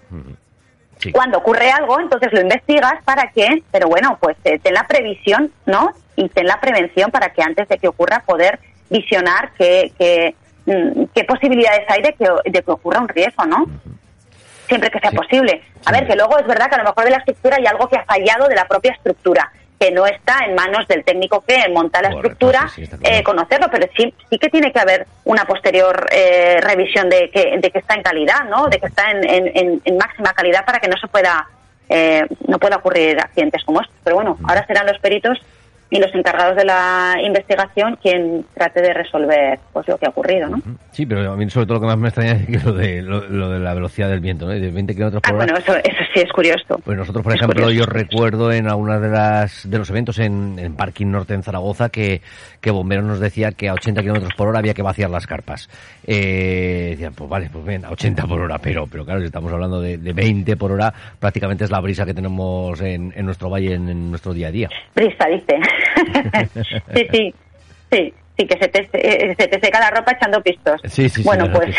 Sí. 0.99 1.13
Cuando 1.13 1.39
ocurre 1.39 1.71
algo, 1.71 2.01
entonces 2.01 2.33
lo 2.33 2.41
investigas 2.41 3.03
para 3.05 3.31
que, 3.31 3.63
pero 3.71 3.89
bueno, 3.89 4.17
pues 4.21 4.37
eh, 4.45 4.59
ten 4.59 4.75
la 4.75 4.87
previsión, 4.87 5.53
¿no? 5.67 5.91
Y 6.17 6.29
ten 6.31 6.47
la 6.47 6.59
prevención 6.59 7.11
para 7.11 7.31
que 7.31 7.43
antes 7.43 7.69
de 7.69 7.79
que 7.79 7.89
ocurra 7.89 8.23
poder 8.25 8.59
visionar 8.89 9.53
qué, 9.59 9.93
qué, 9.99 10.35
mm, 10.65 11.05
qué 11.15 11.25
posibilidades 11.25 11.85
hay 11.89 12.03
de 12.03 12.15
que, 12.15 12.29
de 12.51 12.63
que 12.63 12.71
ocurra 12.71 13.01
un 13.01 13.09
riesgo, 13.09 13.45
¿no? 13.45 13.65
Uh 13.65 13.67
-huh. 13.67 13.99
Siempre 14.69 14.91
que 14.91 14.99
sea 15.01 15.11
sí. 15.11 15.17
posible. 15.17 15.63
A 15.85 15.93
sí. 15.93 16.01
ver, 16.01 16.09
que 16.09 16.17
luego 16.17 16.39
es 16.39 16.47
verdad 16.47 16.69
que 16.69 16.77
a 16.77 16.79
lo 16.79 16.85
mejor 16.85 17.05
de 17.05 17.11
la 17.11 17.19
estructura 17.19 17.57
hay 17.57 17.67
algo 17.67 17.89
que 17.89 17.97
ha 17.97 18.05
fallado 18.05 18.49
de 18.49 18.55
la 18.55 18.67
propia 18.67 18.93
estructura 18.93 19.53
que 19.79 19.91
no 19.91 20.07
está 20.07 20.45
en 20.47 20.55
manos 20.55 20.89
del 20.89 21.05
técnico 21.05 21.45
que 21.47 21.69
monta 21.71 22.01
la 22.01 22.11
Correcto, 22.11 22.49
estructura 22.49 22.69
sí, 22.75 22.89
eh, 23.03 23.23
conocerlo, 23.23 23.69
pero 23.71 23.87
sí, 23.97 24.13
sí 24.31 24.39
que 24.39 24.49
tiene 24.49 24.73
que 24.73 24.81
haber 24.81 25.07
una 25.25 25.45
posterior 25.45 26.07
eh, 26.11 26.59
revisión 26.63 27.09
de 27.11 27.31
que, 27.31 27.59
de 27.59 27.71
que 27.71 27.79
está 27.79 27.95
en 27.95 28.03
calidad, 28.03 28.45
¿no? 28.49 28.69
De 28.69 28.79
que 28.79 28.87
está 28.87 29.11
en, 29.11 29.25
en, 29.29 29.83
en 29.85 29.97
máxima 29.97 30.33
calidad 30.33 30.65
para 30.65 30.79
que 30.79 30.89
no 30.89 30.97
se 30.97 31.09
pueda 31.09 31.47
eh, 31.89 32.27
no 32.47 32.59
pueda 32.59 32.77
ocurrir 32.77 33.19
accidentes 33.21 33.63
como 33.65 33.81
estos. 33.81 33.97
Pero 34.03 34.17
bueno, 34.17 34.39
ahora 34.45 34.67
serán 34.67 34.87
los 34.87 34.99
peritos 34.99 35.39
y 35.91 36.01
los 36.01 36.13
encargados 36.15 36.57
de 36.57 36.65
la 36.65 37.15
investigación 37.23 37.97
quien 38.03 38.45
trate 38.55 38.83
de 38.83 38.93
resolver 38.93 39.59
pues 39.73 39.87
lo 39.87 39.97
que 39.99 40.07
ha 40.07 40.11
ocurrido, 40.11 40.49
¿no? 40.49 40.61
Sí, 40.91 41.07
pero 41.07 41.33
a 41.33 41.37
mí 41.37 41.49
sobre 41.49 41.67
todo 41.67 41.75
lo 41.75 41.81
que 41.83 41.87
más 41.87 41.99
me 41.99 42.09
extraña 42.09 42.33
es 42.33 42.47
que 42.47 42.59
lo 42.59 42.73
de, 42.73 43.03
lo, 43.03 43.29
lo 43.29 43.51
de 43.51 43.61
la 43.61 43.75
velocidad 43.75 44.09
del 44.09 44.21
viento, 44.21 44.47
¿no? 44.47 44.53
De 44.53 44.71
20 44.71 44.95
kilómetros 44.95 45.23
por 45.23 45.33
ah, 45.33 45.37
hora. 45.37 45.45
bueno, 45.45 45.59
eso, 45.59 45.77
eso 45.77 46.05
sí 46.13 46.21
es 46.21 46.33
curioso. 46.33 46.81
Pues 46.85 46.97
nosotros, 46.97 47.23
por 47.23 47.33
es 47.33 47.41
ejemplo, 47.41 47.65
curioso. 47.65 47.87
yo 47.87 47.93
recuerdo 47.93 48.53
en 48.53 48.69
algunas 48.69 49.01
de 49.01 49.09
las 49.09 49.71
de 49.71 49.79
los 49.79 49.89
eventos 49.91 50.19
en, 50.19 50.59
en 50.59 50.75
Parking 50.75 51.07
Norte 51.07 51.35
en 51.35 51.43
Zaragoza 51.43 51.89
que, 51.89 52.21
que 52.61 52.71
Bomberos 52.71 53.05
nos 53.05 53.21
decía 53.21 53.53
que 53.53 53.69
a 53.69 53.75
80 53.75 54.01
kilómetros 54.03 54.33
por 54.35 54.49
hora 54.49 54.59
había 54.59 54.75
que 54.75 54.83
vaciar 54.83 55.11
las 55.11 55.27
carpas. 55.27 55.69
Eh, 56.07 56.89
decían, 56.91 57.13
pues 57.15 57.31
vale, 57.31 57.49
pues 57.53 57.65
bien, 57.65 57.85
a 57.85 57.91
80 57.91 58.27
por 58.27 58.41
hora, 58.41 58.59
pero, 58.59 58.87
pero 58.87 59.05
claro, 59.05 59.21
si 59.21 59.27
estamos 59.27 59.53
hablando 59.53 59.81
de, 59.81 59.99
de 59.99 60.13
20 60.13 60.57
por 60.57 60.73
hora, 60.73 60.93
prácticamente 61.19 61.65
es 61.65 61.71
la 61.71 61.81
brisa 61.81 62.05
que 62.05 62.15
tenemos 62.15 62.81
en, 62.81 63.13
en 63.15 63.25
nuestro 63.25 63.51
valle, 63.51 63.75
en, 63.75 63.89
en 63.89 64.11
nuestro 64.11 64.33
día 64.35 64.49
a 64.49 64.51
día. 64.51 64.69
Brisa, 64.95 65.27
dice. 65.27 65.57
sí, 66.95 67.07
sí, 67.13 67.35
sí, 67.91 68.15
sí, 68.39 68.47
que 68.47 68.59
se 68.59 68.69
te, 68.69 68.89
eh, 68.93 69.35
se 69.39 69.49
te 69.49 69.61
seca 69.61 69.81
la 69.81 69.91
ropa 69.91 70.13
echando 70.13 70.43
pistos. 70.43 70.81
Sí, 70.85 71.09
sí, 71.09 71.23
bueno, 71.23 71.51
pues, 71.53 71.75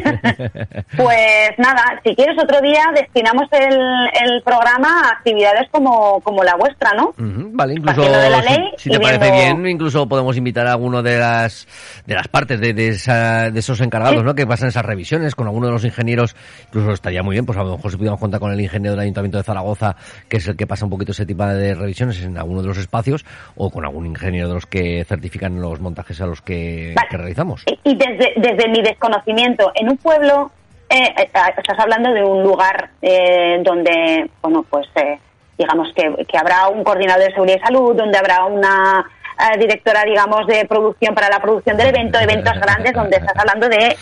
pues 0.96 1.50
nada, 1.58 2.00
si 2.04 2.14
quieres 2.14 2.36
otro 2.42 2.60
día 2.60 2.84
destinamos 2.94 3.44
el, 3.52 3.74
el 3.74 4.42
programa 4.42 4.88
a 5.04 5.08
actividades 5.18 5.68
como, 5.70 6.20
como 6.20 6.42
la 6.42 6.56
vuestra, 6.56 6.92
¿no? 6.96 7.08
Uh 7.18 7.22
-huh, 7.22 7.50
vale, 7.52 7.74
incluso 7.74 8.02
de 8.02 8.30
la 8.30 8.40
ley 8.42 8.70
si, 8.76 8.84
si 8.84 8.90
te 8.90 8.98
viendo... 8.98 9.18
parece 9.18 9.32
bien, 9.32 9.66
incluso 9.66 10.08
podemos 10.08 10.36
invitar 10.36 10.66
a 10.66 10.72
alguno 10.72 11.02
de 11.02 11.18
las 11.18 11.66
de 12.06 12.14
las 12.14 12.28
partes 12.28 12.60
de, 12.60 12.72
de, 12.72 12.88
esa, 12.88 13.50
de 13.50 13.60
esos 13.60 13.80
encargados, 13.80 14.20
sí. 14.20 14.24
¿no? 14.24 14.34
Que 14.34 14.46
pasan 14.46 14.68
esas 14.68 14.84
revisiones 14.84 15.34
con 15.34 15.46
alguno 15.46 15.66
de 15.66 15.72
los 15.72 15.84
ingenieros, 15.84 16.34
incluso 16.66 16.92
estaría 16.92 17.22
muy 17.22 17.34
bien, 17.34 17.46
pues 17.46 17.58
a 17.58 17.62
lo 17.62 17.76
mejor 17.76 17.90
si 17.90 17.96
pudiéramos 17.96 18.20
contar 18.20 18.40
con 18.40 18.52
el 18.52 18.60
ingeniero 18.60 18.92
del 18.92 19.00
Ayuntamiento 19.00 19.38
de 19.38 19.44
Zaragoza, 19.44 19.96
que 20.28 20.38
es 20.38 20.48
el 20.48 20.56
que 20.56 20.66
pasa 20.66 20.84
un 20.84 20.90
poquito 20.90 21.12
ese 21.12 21.26
tipo 21.26 21.44
de 21.44 21.74
revisiones 21.74 22.22
en 22.22 22.36
alguno 22.38 22.62
de 22.62 22.68
los 22.68 22.78
espacios, 22.78 23.24
o 23.56 23.70
con 23.70 23.84
algún 23.84 24.06
ingeniero 24.06 24.48
de 24.48 24.54
los 24.54 24.66
que 24.66 25.04
certifican 25.04 25.60
los 25.60 25.80
montajes 25.80 26.20
a 26.20 26.26
los 26.26 26.40
que, 26.42 26.92
vale. 26.96 27.08
que 27.10 27.16
realizamos. 27.16 27.64
Y 27.84 27.94
desde, 27.96 28.32
desde 28.36 28.68
mi 28.70 28.82
desconocimiento, 28.82 29.72
en 29.74 29.89
un 29.90 29.96
pueblo, 29.98 30.50
eh, 30.88 31.14
eh 31.16 31.30
estás 31.56 31.78
hablando 31.78 32.12
de 32.12 32.24
un 32.24 32.42
lugar 32.42 32.90
eh, 33.02 33.60
donde, 33.64 34.30
bueno, 34.42 34.64
pues 34.68 34.86
eh, 34.96 35.18
digamos 35.58 35.88
que, 35.94 36.24
que 36.26 36.38
habrá 36.38 36.68
un 36.68 36.82
coordinador 36.82 37.24
de 37.24 37.32
seguridad 37.32 37.58
y 37.58 37.66
salud, 37.66 37.94
donde 37.94 38.18
habrá 38.18 38.44
una 38.46 39.04
eh, 39.40 39.58
directora, 39.58 40.04
digamos, 40.04 40.46
de 40.46 40.64
producción 40.66 41.14
para 41.14 41.28
la 41.28 41.40
producción 41.40 41.76
del 41.76 41.88
evento, 41.88 42.18
eventos 42.18 42.52
grandes 42.60 42.92
donde 42.92 43.16
estás 43.16 43.34
hablando 43.36 43.68
de 43.68 43.96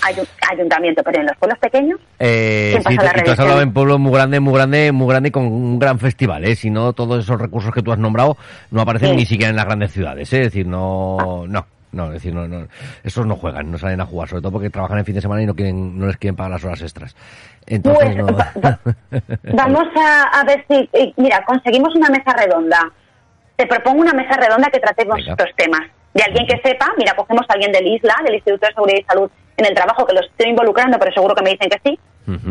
ayuntamiento, 0.50 1.02
pero 1.04 1.20
en 1.20 1.26
los 1.26 1.36
pueblos 1.36 1.58
pequeños. 1.58 2.00
Eh, 2.18 2.76
sí, 2.88 2.96
tú 2.96 3.30
has 3.30 3.38
hablado 3.38 3.62
en 3.62 3.72
pueblos 3.72 3.98
muy 4.00 4.12
grandes, 4.12 4.40
muy 4.40 4.54
grandes, 4.54 4.92
muy 4.92 5.08
grandes 5.08 5.32
con 5.32 5.44
un 5.44 5.78
gran 5.78 5.98
festival, 5.98 6.44
¿eh? 6.44 6.56
Si 6.56 6.70
no, 6.70 6.92
todos 6.92 7.24
esos 7.24 7.40
recursos 7.40 7.72
que 7.72 7.82
tú 7.82 7.92
has 7.92 7.98
nombrado 7.98 8.36
no 8.70 8.80
aparecen 8.80 9.16
ni 9.16 9.26
siquiera 9.26 9.50
en 9.50 9.56
las 9.56 9.66
grandes 9.66 9.92
ciudades, 9.92 10.32
¿eh? 10.32 10.38
Es 10.38 10.44
decir, 10.46 10.66
no, 10.66 11.44
no. 11.46 11.66
No, 11.92 12.06
es 12.08 12.14
decir, 12.14 12.34
no, 12.34 12.46
no, 12.46 12.68
esos 13.02 13.26
no 13.26 13.36
juegan, 13.36 13.70
no 13.70 13.78
salen 13.78 14.00
a 14.00 14.06
jugar, 14.06 14.28
sobre 14.28 14.42
todo 14.42 14.52
porque 14.52 14.70
trabajan 14.70 14.98
en 14.98 15.04
fin 15.04 15.14
de 15.14 15.22
semana 15.22 15.42
y 15.42 15.46
no 15.46 15.54
quieren, 15.54 15.98
no 15.98 16.06
les 16.06 16.16
quieren 16.16 16.36
pagar 16.36 16.52
las 16.52 16.64
horas 16.64 16.82
extras. 16.82 17.16
Entonces, 17.66 18.16
pues, 18.22 18.76
vamos 19.54 19.86
a, 19.96 20.40
a, 20.40 20.44
ver 20.44 20.64
si, 20.68 20.88
eh, 20.92 21.12
mira, 21.16 21.44
conseguimos 21.44 21.94
una 21.94 22.10
mesa 22.10 22.32
redonda 22.36 22.92
te 23.58 23.66
propongo 23.66 24.02
una 24.02 24.12
mesa 24.12 24.36
redonda 24.36 24.70
que 24.70 24.78
tratemos 24.78 25.18
estos 25.18 25.50
temas. 25.56 25.82
De 26.14 26.22
alguien 26.22 26.46
que 26.46 26.60
sepa, 26.62 26.92
mira, 26.96 27.14
cogemos 27.14 27.44
a 27.48 27.54
alguien 27.54 27.72
del 27.72 27.88
ISLA, 27.88 28.14
del 28.24 28.36
Instituto 28.36 28.66
de 28.66 28.72
Seguridad 28.72 28.98
y 29.00 29.02
Salud, 29.02 29.30
en 29.56 29.66
el 29.66 29.74
trabajo, 29.74 30.06
que 30.06 30.14
lo 30.14 30.20
estoy 30.20 30.50
involucrando, 30.50 30.96
pero 30.96 31.12
seguro 31.12 31.34
que 31.34 31.42
me 31.42 31.50
dicen 31.50 31.68
que 31.68 31.80
sí. 31.84 31.98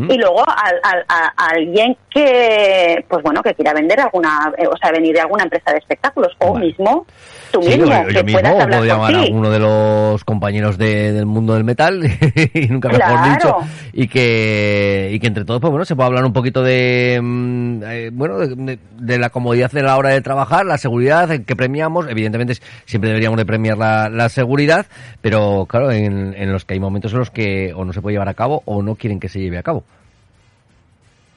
Y 0.09 0.17
luego 0.17 0.43
a, 0.45 1.33
alguien 1.37 1.95
que, 2.09 3.05
pues 3.07 3.23
bueno, 3.23 3.41
que 3.43 3.53
quiera 3.53 3.73
vender 3.73 3.99
alguna, 4.01 4.51
eh, 4.57 4.67
o 4.67 4.75
sea, 4.75 4.91
venir 4.91 5.13
de 5.13 5.21
alguna 5.21 5.43
empresa 5.43 5.71
de 5.71 5.77
espectáculos, 5.77 6.35
o 6.39 6.57
mismo 6.57 7.05
tú 7.51 7.59
mismo, 7.61 7.85
yo, 8.09 8.23
mismo 8.23 8.41
puedo 8.41 8.85
llamar 8.85 9.15
a 9.15 9.25
uno 9.31 9.49
de 9.49 9.59
los 9.59 10.23
compañeros 10.23 10.77
del 10.77 11.25
mundo 11.25 11.53
del 11.53 11.63
metal, 11.63 12.03
y 12.53 12.67
nunca 12.67 12.89
mejor 12.89 13.33
dicho, 13.33 13.57
y 13.93 14.07
que, 14.07 15.09
y 15.13 15.19
que 15.19 15.27
entre 15.27 15.45
todos, 15.45 15.61
pues 15.61 15.71
bueno, 15.71 15.85
se 15.85 15.95
puede 15.95 16.07
hablar 16.07 16.25
un 16.25 16.33
poquito 16.33 16.63
de, 16.63 17.19
mm, 17.21 17.83
eh, 17.83 18.09
bueno, 18.13 18.37
de, 18.39 19.19
la 19.19 19.29
comodidad 19.29 19.71
de 19.71 19.83
la 19.83 19.97
hora 19.97 20.09
de 20.09 20.21
trabajar, 20.21 20.65
la 20.65 20.77
seguridad 20.77 21.29
que 21.29 21.55
premiamos, 21.55 22.07
evidentemente 22.09 22.55
siempre 22.85 23.09
deberíamos 23.09 23.37
de 23.37 23.45
premiar 23.45 23.77
la, 23.77 24.09
la 24.09 24.29
seguridad, 24.29 24.85
pero 25.21 25.65
claro, 25.67 25.91
en, 25.91 26.33
en 26.35 26.51
los 26.51 26.65
que 26.65 26.73
hay 26.73 26.79
momentos 26.79 27.13
en 27.13 27.19
los 27.19 27.31
que 27.31 27.73
o 27.73 27.85
no 27.85 27.93
se 27.93 28.01
puede 28.01 28.15
llevar 28.15 28.29
a 28.29 28.33
cabo 28.33 28.61
o 28.65 28.81
no 28.81 28.95
quieren 28.95 29.19
que 29.19 29.29
se 29.29 29.39
lleve 29.39 29.57
a 29.57 29.63
cabo. 29.63 29.83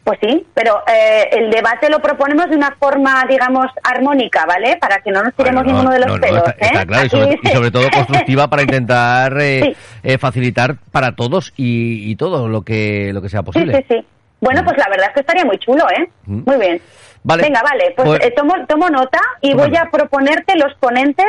Pues 0.05 0.19
sí, 0.23 0.47
pero 0.55 0.83
eh, 0.87 1.29
el 1.33 1.51
debate 1.51 1.91
lo 1.91 2.01
proponemos 2.01 2.49
de 2.49 2.57
una 2.57 2.75
forma, 2.79 3.25
digamos, 3.29 3.67
armónica, 3.83 4.47
¿vale? 4.47 4.79
Para 4.79 5.01
que 5.03 5.11
no 5.11 5.23
nos 5.23 5.35
tiremos 5.35 5.65
ninguno 5.65 5.91
de 5.91 6.01
los 6.01 6.19
pelos. 6.19 6.43
está, 6.59 6.83
¿eh? 6.83 6.87
claro, 6.87 7.05
y 7.05 7.49
sobre, 7.49 7.71
todo 7.71 7.91
constructiva 7.91 8.49
para 8.49 8.63
intentar 8.63 9.37
eh, 9.41 9.75
facilitar 10.19 10.77
para 10.91 11.15
todos 11.15 11.53
y, 11.57 12.17
todo 12.17 12.49
lo 12.49 12.63
que, 12.63 13.13
lo 13.13 13.21
que 13.21 13.29
sea 13.29 13.43
posible. 13.43 13.77
Sí, 13.77 13.85
sí, 13.89 13.97
sí. 14.01 14.07
Bueno, 14.41 14.65
pues 14.65 14.79
la 14.79 14.89
verdad 14.89 15.09
es 15.09 15.15
que 15.15 15.21
estaría 15.21 15.45
muy 15.45 15.59
chulo, 15.59 15.85
¿eh? 15.91 16.09
Muy 16.25 16.57
bien. 16.57 16.81
Vale. 17.23 17.43
Venga, 17.43 17.63
vale, 17.63 17.93
pues, 17.95 18.09
pues 18.09 18.35
tomo, 18.35 18.55
tomo 18.67 18.89
nota 18.89 19.21
y 19.43 19.53
voy 19.53 19.77
a 19.77 19.91
proponerte 19.91 20.57
los 20.57 20.73
ponentes 20.77 21.27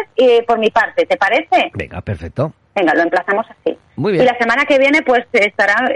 por 0.47 0.57
mi 0.59 0.69
parte, 0.69 1.05
¿te 1.05 1.17
parece? 1.17 1.71
Venga, 1.73 1.99
perfecto. 1.99 2.53
Venga, 2.73 2.93
lo 2.93 3.01
emplazamos 3.01 3.45
así. 3.49 3.77
Muy 3.97 4.13
bien. 4.13 4.23
Y 4.23 4.25
la 4.25 4.37
semana 4.37 4.63
que 4.63 4.77
viene, 4.79 5.01
pues 5.01 5.25
estará 5.33 5.91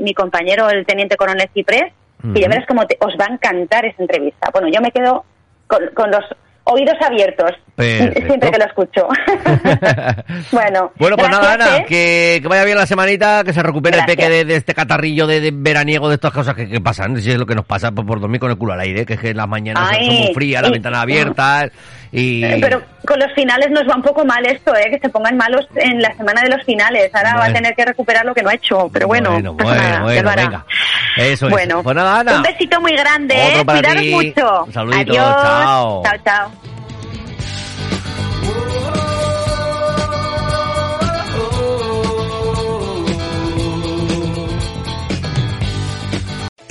mi 0.00 0.12
compañero, 0.12 0.68
el 0.68 0.84
teniente 0.84 1.16
coronel 1.16 1.48
Ciprés, 1.54 1.90
y 2.22 2.40
ya 2.40 2.48
verás 2.48 2.66
cómo 2.66 2.82
os 2.82 3.16
va 3.20 3.26
a 3.26 3.32
encantar 3.32 3.84
esa 3.84 4.02
entrevista. 4.02 4.50
Bueno, 4.52 4.68
yo 4.68 4.80
me 4.80 4.90
quedo 4.90 5.24
con, 5.66 6.10
los 6.10 6.24
oídos 6.64 6.96
abiertos 7.00 7.52
siempre 8.26 8.50
que 8.50 8.58
lo 8.58 8.64
escucho. 8.64 9.08
bueno, 10.52 10.92
bueno, 10.98 11.16
pues 11.16 11.30
nada, 11.30 11.54
Ana, 11.54 11.76
¿eh? 11.78 11.84
que, 11.88 12.42
vaya 12.48 12.64
bien 12.64 12.76
la 12.76 12.86
semanita, 12.86 13.42
que 13.44 13.52
se 13.52 13.62
recupere 13.62 13.98
el 13.98 14.04
peque 14.04 14.28
de, 14.44 14.54
este 14.54 14.74
catarrillo 14.74 15.26
de, 15.26 15.50
veraniego, 15.52 16.08
de 16.08 16.16
estas 16.16 16.32
cosas 16.32 16.54
que, 16.54 16.80
pasan, 16.80 17.20
si 17.20 17.30
es 17.30 17.38
lo 17.38 17.46
que 17.46 17.54
nos 17.54 17.66
pasa 17.66 17.90
por, 17.92 18.20
dormir 18.20 18.40
con 18.40 18.50
el 18.50 18.56
culo 18.56 18.72
al 18.72 18.80
aire, 18.80 19.04
que 19.04 19.14
es 19.14 19.20
que 19.20 19.34
las 19.34 19.48
mañanas 19.48 19.96
son 19.96 20.06
muy 20.06 20.34
frías, 20.34 20.62
la 20.62 20.70
ventana 20.70 21.00
abierta. 21.02 21.68
Y... 22.12 22.44
Eh, 22.44 22.58
pero 22.60 22.82
con 23.06 23.18
los 23.18 23.32
finales 23.32 23.70
nos 23.70 23.88
va 23.88 23.96
un 23.96 24.02
poco 24.02 24.24
mal 24.24 24.44
esto, 24.44 24.74
¿eh? 24.76 24.90
que 24.90 24.98
se 24.98 25.08
pongan 25.08 25.36
malos 25.36 25.66
en 25.76 26.00
la 26.00 26.14
semana 26.14 26.42
de 26.42 26.50
los 26.50 26.62
finales. 26.64 27.10
Ahora 27.14 27.36
va 27.36 27.44
a 27.46 27.52
tener 27.52 27.74
que 27.74 27.86
recuperar 27.86 28.24
lo 28.26 28.34
que 28.34 28.42
no 28.42 28.50
ha 28.50 28.54
hecho, 28.54 28.90
pero 28.92 29.06
bueno. 29.06 29.30
Bueno, 29.30 29.54
bueno, 29.54 30.02
bueno 30.02 30.32
venga. 30.36 30.66
Eso 31.16 31.48
bueno, 31.48 31.78
es. 31.78 31.84
Pues 31.84 31.96
nada, 31.96 32.20
Ana. 32.20 32.36
Un 32.36 32.42
besito 32.42 32.80
muy 32.80 32.92
grande, 32.92 33.34
¿eh? 33.34 33.64
Cuidaros 33.64 34.04
mucho. 34.04 34.64
Un 34.64 34.72
saludito, 34.72 35.14
chao. 35.14 36.02
Chao, 36.04 36.16
chao. 36.24 36.71